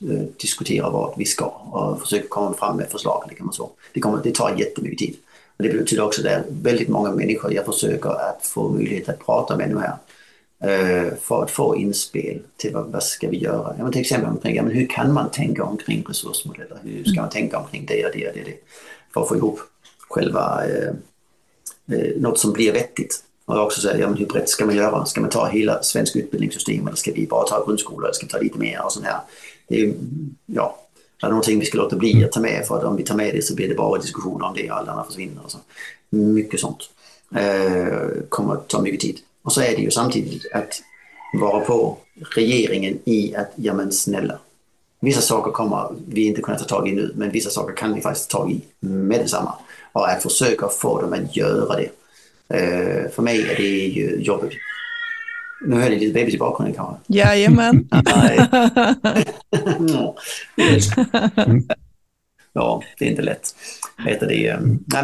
[0.00, 3.24] Eh, diskutera vart vi ska och försöka komma fram med förslag.
[3.28, 3.70] Det, så.
[3.92, 5.16] Det, kommer, det tar jättemycket tid.
[5.56, 9.08] Men det betyder också att det är väldigt många människor jag försöker att få möjlighet
[9.08, 9.96] att prata med nu här
[10.62, 13.74] eh, för att få inspel till vad, vad ska vi göra.
[13.78, 16.78] Ja, men till exempel omkring, ja, men hur kan man tänka omkring resursmodeller?
[16.82, 18.56] Hur ska man tänka omkring det och det och det, det
[19.14, 19.60] för att få ihop
[20.08, 20.94] själva eh,
[21.96, 23.24] eh något som blir vettigt.
[23.50, 25.06] Och också säger, ja, men hur brett ska man göra?
[25.06, 28.32] Ska man ta hela svenska utbildningssystem eller ska vi bara ta grundskola eller ska vi
[28.32, 29.20] ta lite mer och sånt här?
[29.68, 29.94] Det är,
[30.46, 30.76] ja,
[31.20, 33.14] det är någonting vi ska låta bli att ta med för att om vi tar
[33.14, 35.44] med det så blir det bara diskussioner om det och alla andra försvinner.
[35.44, 35.58] Och så.
[36.10, 36.90] Mycket sånt
[37.36, 39.18] eh, kommer att ta mycket tid.
[39.42, 40.82] Och så är det ju samtidigt att
[41.40, 41.96] vara på
[42.34, 44.38] regeringen i att, ja men snälla,
[45.00, 48.00] vissa saker kommer vi inte kunna ta tag i nu, men vissa saker kan vi
[48.00, 49.54] faktiskt ta tag i med detsamma.
[49.92, 51.88] Och att försöka få dem att göra det.
[52.54, 54.52] Uh, för mig är det ju jobbigt.
[55.66, 56.96] Nu hör ni lite bebis i bakgrunden kanske?
[57.06, 57.88] Jajamän.
[62.52, 63.54] ja, det är inte lätt.
[64.06, 64.58] Heter det.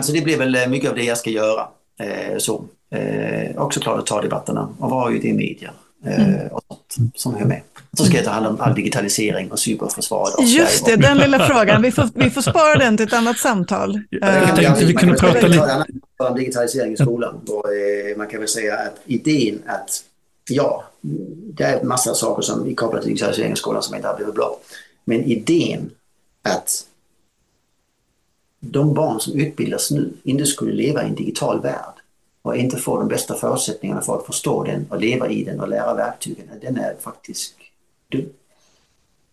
[0.05, 1.69] Så det blir väl mycket av det jag ska göra.
[2.03, 5.75] Uh, så eh, också klart att ta debatterna och vara ute i media eh,
[6.07, 6.49] mm.
[6.49, 7.61] och sånt som hör med.
[7.97, 10.49] Så ska jag ta hand om all digitalisering och cyberförsvaret.
[10.49, 11.83] Just det, den lilla frågan.
[11.83, 14.01] Vi får, vi får spara den till ett annat samtal.
[14.11, 15.85] Jag tänkte vi kunde prata lite
[16.17, 17.41] om digitalisering i skolan.
[17.49, 20.03] Och, eh, man kan väl säga att idén att
[20.51, 20.85] ja,
[21.55, 24.17] det är en massa saker som är kopplade till digitalisering i skolan som inte har
[24.17, 24.59] blivit bra.
[25.05, 25.91] Men idén
[26.43, 26.85] att
[28.61, 31.96] de barn som utbildas nu inte skulle leva i en digital värld
[32.47, 35.69] och inte får de bästa förutsättningarna för att förstå den och leva i den och
[35.69, 37.55] lära verktygen, den är faktiskt
[38.09, 38.29] dum.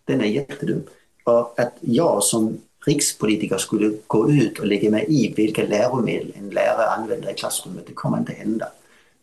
[0.05, 0.84] Den är jättedum.
[1.24, 6.49] Och att jag som rikspolitiker skulle gå ut och lägga mig i vilka läromedel en
[6.49, 8.68] lärare använder i klassrummet, det kommer inte hända.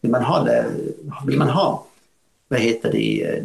[0.00, 0.48] Vill man ha,
[1.26, 1.86] vill man ha
[2.48, 3.42] vad heter det,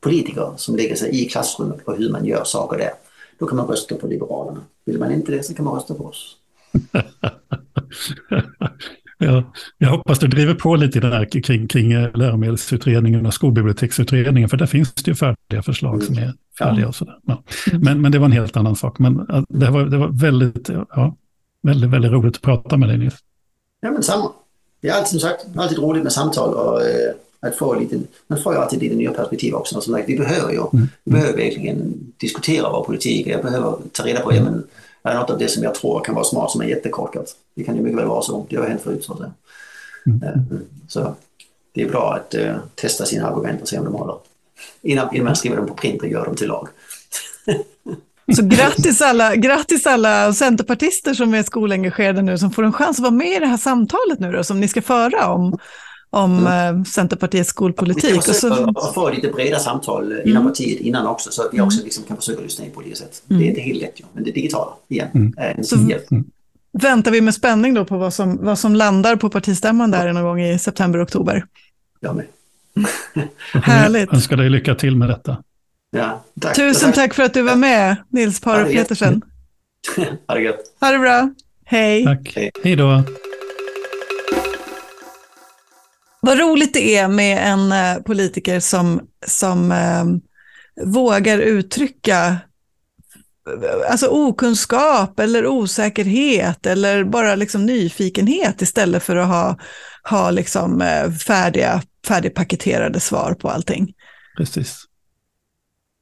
[0.00, 2.92] politiker som lägger sig i klassrummet på hur man gör saker där,
[3.38, 4.60] då kan man rösta på Liberalerna.
[4.84, 6.36] Vill man inte det så kan man rösta på oss.
[9.22, 9.44] Jag,
[9.78, 14.94] jag hoppas du driver på lite där kring, kring läromedelsutredningen och skolbiblioteksutredningen, för där finns
[14.94, 17.18] det ju färdiga förslag som är färdiga och sådär.
[17.26, 17.42] Ja.
[17.72, 18.98] Men, men det var en helt annan sak.
[18.98, 21.16] Men det var, det var väldigt, ja,
[21.62, 23.14] väldigt, väldigt roligt att prata med dig Nils.
[23.80, 24.32] Ja, men samma.
[24.80, 27.14] Det är alltid, som sagt, alltid roligt med samtal och eh,
[27.46, 29.80] att få lite, man får ju alltid lite nya perspektiv också.
[29.80, 30.88] Som sagt, vi behöver ju, mm.
[31.04, 33.26] vi behöver verkligen diskutera vår politik.
[33.26, 34.64] Jag behöver ta reda på, ja, men,
[35.02, 37.36] är något av det som jag tror kan vara smart som är jättekorkat.
[37.54, 39.32] Det kan ju mycket väl vara så, det har hänt förut så att säga.
[40.06, 40.22] Mm.
[40.22, 41.14] Eh, så
[41.74, 44.16] det är bra att uh, testa sina argument och se om de håller.
[44.82, 46.68] Innan, innan man skriver dem på print och gör dem till lag.
[48.36, 53.02] Så grattis alla, grattis alla centerpartister som är skolengagerade nu som får en chans att
[53.02, 55.58] vara med i det här samtalet nu då, som ni ska föra om,
[56.14, 56.76] om mm.
[56.76, 58.16] Eh, Centerpartiets skolpolitik.
[58.16, 58.92] Vi ska försöka så...
[58.94, 60.46] få lite breda samtal inom mm.
[60.46, 61.84] partiet innan också så att vi också mm.
[61.84, 63.22] liksom kan försöka lyssna in på det sättet.
[63.30, 63.42] Mm.
[63.42, 65.08] Det är inte helt lätt, ja, men det digitala igen.
[65.14, 65.64] Mm.
[65.64, 65.76] Så
[66.72, 70.22] väntar vi med spänning då på vad som, vad som landar på partistämman där någon
[70.22, 71.44] gång i september-oktober.
[72.00, 72.26] Jag med.
[73.62, 74.06] Härligt.
[74.06, 75.36] Jag önskar dig lycka till med detta.
[75.90, 76.56] Ja, tack.
[76.56, 76.94] Tusen tack.
[76.94, 79.22] tack för att du var med, Nils Paro Petersen.
[80.28, 80.60] ha det gött.
[80.80, 81.30] Ha det bra.
[81.64, 82.04] Hej.
[82.04, 82.38] Tack.
[82.64, 83.02] Hej då.
[86.26, 90.04] Vad roligt det är med en uh, politiker som, som uh,
[90.86, 92.36] vågar uttrycka
[93.90, 99.58] alltså okunskap eller osäkerhet eller bara liksom nyfikenhet istället för att ha,
[100.10, 103.92] ha liksom uh, färdiga, färdigpaketerade svar på allting.
[104.36, 104.84] Precis.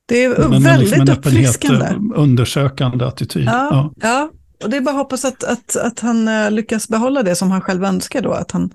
[0.09, 1.95] Det är Men väldigt liksom uppfriskande.
[2.15, 3.45] undersökande attityd.
[3.45, 3.95] Ja, ja.
[4.01, 4.31] ja,
[4.65, 7.61] och det är bara att hoppas att, att, att han lyckas behålla det som han
[7.61, 8.71] själv önskar då, att han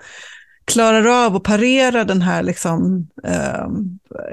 [0.66, 3.68] klarar av att parera den här liksom, eh,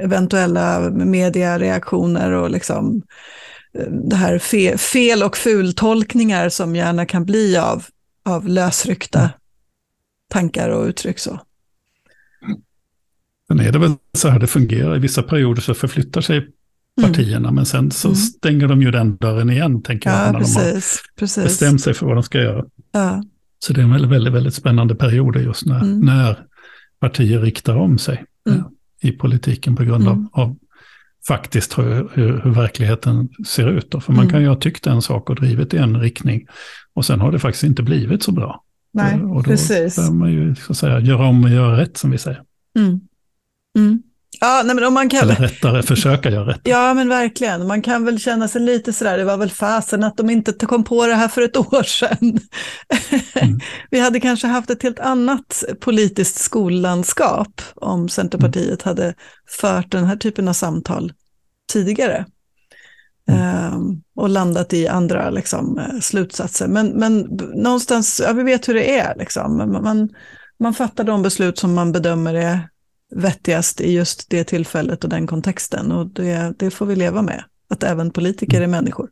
[0.05, 3.03] eventuella mediareaktioner och liksom,
[3.79, 7.85] eh, det här fe, fel och fultolkningar som gärna kan bli av,
[8.25, 9.31] av lösryckta mm.
[10.31, 11.19] tankar och uttryck.
[11.19, 11.41] Så.
[13.49, 14.97] Sen är det väl så här det fungerar.
[14.97, 16.53] I vissa perioder så förflyttar sig mm.
[17.03, 17.55] partierna, mm.
[17.55, 18.17] men sen så mm.
[18.17, 21.45] stänger de ju den dörren igen, tänker ja, jag, när precis, de har precis.
[21.45, 22.65] bestämt sig för vad de ska göra.
[22.93, 23.23] Ja.
[23.63, 26.01] Så det är en väldigt, väldigt, väldigt spännande period just när, mm.
[26.01, 26.47] när
[27.01, 28.65] partier riktar om sig mm.
[29.01, 30.29] I politiken på grund av, mm.
[30.33, 30.57] av
[31.27, 33.91] faktiskt hur, hur, hur, verkligheten ser ut.
[33.91, 34.01] Då.
[34.01, 34.33] För man mm.
[34.33, 36.47] kan ju ha tyckt en sak och drivit i en riktning
[36.95, 38.63] och sen har det faktiskt inte blivit så bra.
[38.93, 39.97] Nej, och då precis.
[39.97, 42.43] behöver man ju så att säga, göra om och göra rätt som vi säger.
[43.79, 44.03] Mm.
[44.43, 45.21] Ja, nej, men om man kan...
[45.23, 46.61] Eller rättare, försöka göra rätt.
[46.65, 47.67] Ja, men verkligen.
[47.67, 50.85] Man kan väl känna sig lite sådär, det var väl fasen att de inte kom
[50.85, 52.39] på det här för ett år sedan.
[53.35, 53.61] Mm.
[53.91, 58.91] Vi hade kanske haft ett helt annat politiskt skollandskap om Centerpartiet mm.
[58.91, 59.15] hade
[59.61, 61.13] fört den här typen av samtal
[61.73, 62.27] tidigare.
[63.29, 63.75] Mm.
[63.75, 66.69] Um, och landat i andra liksom, eh, slutsatser.
[66.69, 67.21] Men, men
[67.55, 69.15] någonstans, ja, vi vet hur det är.
[69.17, 69.57] Liksom.
[69.57, 70.09] Man,
[70.61, 72.72] man fattar de beslut som man bedömer är
[73.17, 75.93] vettigast i just det tillfället och den kontexten.
[75.93, 79.09] Och det, det får vi leva med, att även politiker är människor.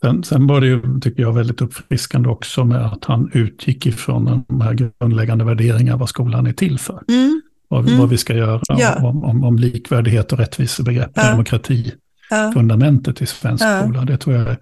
[0.00, 4.44] Sen, sen var det ju, tycker jag, väldigt uppfriskande också med att han utgick ifrån
[4.48, 7.02] de här grundläggande värderingarna, vad skolan är till för.
[7.08, 7.42] Mm.
[7.68, 7.98] Vad, mm.
[7.98, 8.96] vad vi ska göra ja.
[8.96, 11.30] om, om, om, likvärdighet och rättvisebegrepp, ja.
[11.30, 11.92] demokrati,
[12.30, 12.50] ja.
[12.54, 13.82] fundamentet i svensk ja.
[13.82, 14.04] skola.
[14.04, 14.58] Det tror jag är,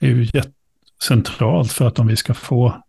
[0.00, 0.28] är ju
[1.02, 2.82] centralt för att om vi ska få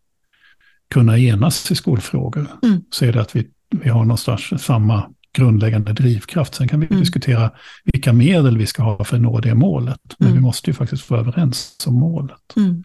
[0.90, 2.82] kunna enas i skolfrågor, mm.
[2.90, 6.56] så är det att vi vi har någonstans samma grundläggande drivkraft.
[6.56, 7.00] Sen kan vi mm.
[7.00, 7.52] diskutera
[7.94, 10.00] vilka medel vi ska ha för att nå det målet.
[10.18, 10.40] Men mm.
[10.40, 12.56] vi måste ju faktiskt vara överens om målet.
[12.56, 12.84] Mm.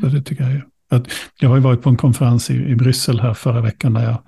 [0.00, 0.66] Så det tycker jag är.
[1.40, 4.22] Jag har ju varit på en konferens i, i Bryssel här förra veckan där jag,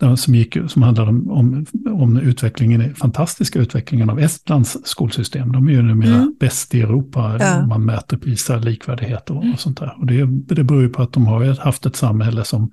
[0.00, 5.52] där som, gick, som handlade om, om, om utvecklingen, fantastiska utvecklingen av Estlands skolsystem.
[5.52, 6.36] De är ju numera mm.
[6.40, 7.36] bäst i Europa.
[7.40, 7.66] Ja.
[7.66, 9.94] Man mäter PISA, likvärdighet och, och sånt där.
[9.98, 12.70] Och det, det beror ju på att de har haft ett samhälle som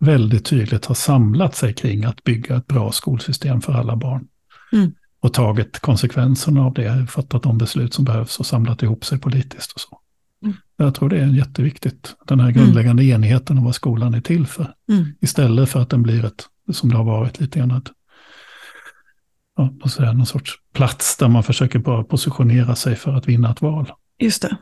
[0.00, 4.28] väldigt tydligt har samlat sig kring att bygga ett bra skolsystem för alla barn.
[4.72, 4.92] Mm.
[5.20, 9.72] Och tagit konsekvenserna av det, fattat de beslut som behövs och samlat ihop sig politiskt
[9.72, 10.00] och så.
[10.42, 10.56] Mm.
[10.76, 13.14] Jag tror det är jätteviktigt, den här grundläggande mm.
[13.14, 14.74] enigheten om vad skolan är till för.
[14.88, 15.04] Mm.
[15.20, 17.90] Istället för att den blir ett, som det har varit lite grann, ett,
[19.56, 23.62] ja, säga, någon sorts plats där man försöker bara positionera sig för att vinna ett
[23.62, 23.92] val.
[24.18, 24.56] Just det.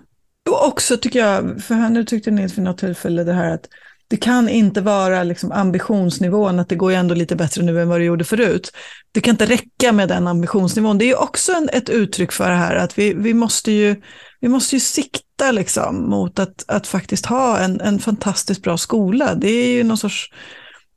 [0.51, 3.69] Och också tycker jag, för nu tyckte Nils vid något tillfälle det här att
[4.11, 7.89] det kan inte vara liksom ambitionsnivån, att det går ju ändå lite bättre nu än
[7.89, 8.73] vad det gjorde förut.
[9.13, 10.99] Det kan inte räcka med den ambitionsnivån.
[10.99, 14.03] Det är ju också en, ett uttryck för det här att vi, vi, måste, ju,
[14.41, 19.35] vi måste ju sikta liksom mot att, att faktiskt ha en, en fantastiskt bra skola.
[19.35, 20.33] Det är ju någon sorts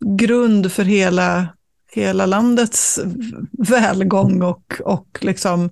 [0.06, 1.48] grund för hela,
[1.92, 3.00] hela landets
[3.68, 5.70] välgång och, och liksom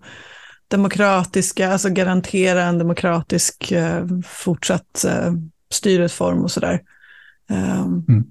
[0.67, 5.33] demokratiska, alltså garantera en demokratisk eh, fortsatt eh,
[5.71, 6.81] styrelseform och sådär.
[7.49, 8.23] Um, mm.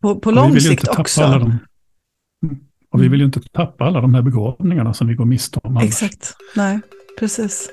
[0.00, 1.22] På, på lång sikt också.
[1.22, 1.58] Mm.
[2.90, 5.76] Och vi vill ju inte tappa alla de här begåvningarna som vi går miste om
[5.76, 5.84] annars.
[5.84, 6.80] Exakt, nej,
[7.18, 7.70] precis.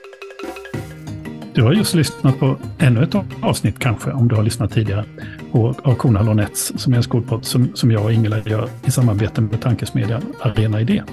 [1.53, 5.05] Du har just lyssnat på ännu ett avsnitt kanske, om du har lyssnat tidigare,
[5.51, 8.91] på, av Kona Lonets, som är en skolpodd som, som jag och Ingela gör i
[8.91, 11.03] samarbete med tankesmedjan Arena Idé.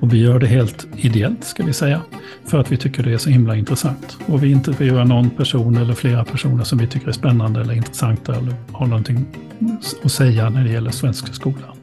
[0.00, 2.00] Och vi gör det helt ideellt, ska vi säga,
[2.46, 4.18] för att vi tycker det är så himla intressant.
[4.26, 8.34] Och vi intervjuar någon person eller flera personer som vi tycker är spännande eller intressanta
[8.34, 9.26] eller har någonting
[10.04, 11.74] att säga när det gäller svensk skola.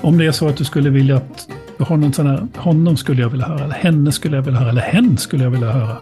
[0.00, 1.48] Om det är så att du skulle vilja att
[1.78, 4.60] du har någon sån här, honom skulle jag vilja höra, eller henne skulle jag vilja
[4.60, 5.96] höra, eller hen skulle jag vilja höra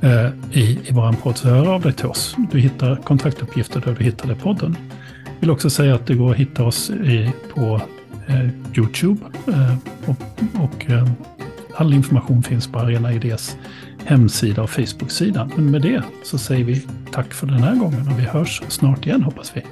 [0.00, 2.36] eh, i, i vår podd, så hör av dig till oss.
[2.52, 4.76] Du hittar kontaktuppgifter där du hittade podden.
[5.24, 7.80] Jag vill också säga att det går att hitta oss i, på
[8.28, 10.16] Eh, Youtube eh, och,
[10.64, 11.08] och eh,
[11.74, 13.56] all information finns på Arena Idés
[14.04, 15.50] hemsida och Facebook-sida.
[15.56, 19.06] Men med det så säger vi tack för den här gången och vi hörs snart
[19.06, 19.62] igen hoppas vi.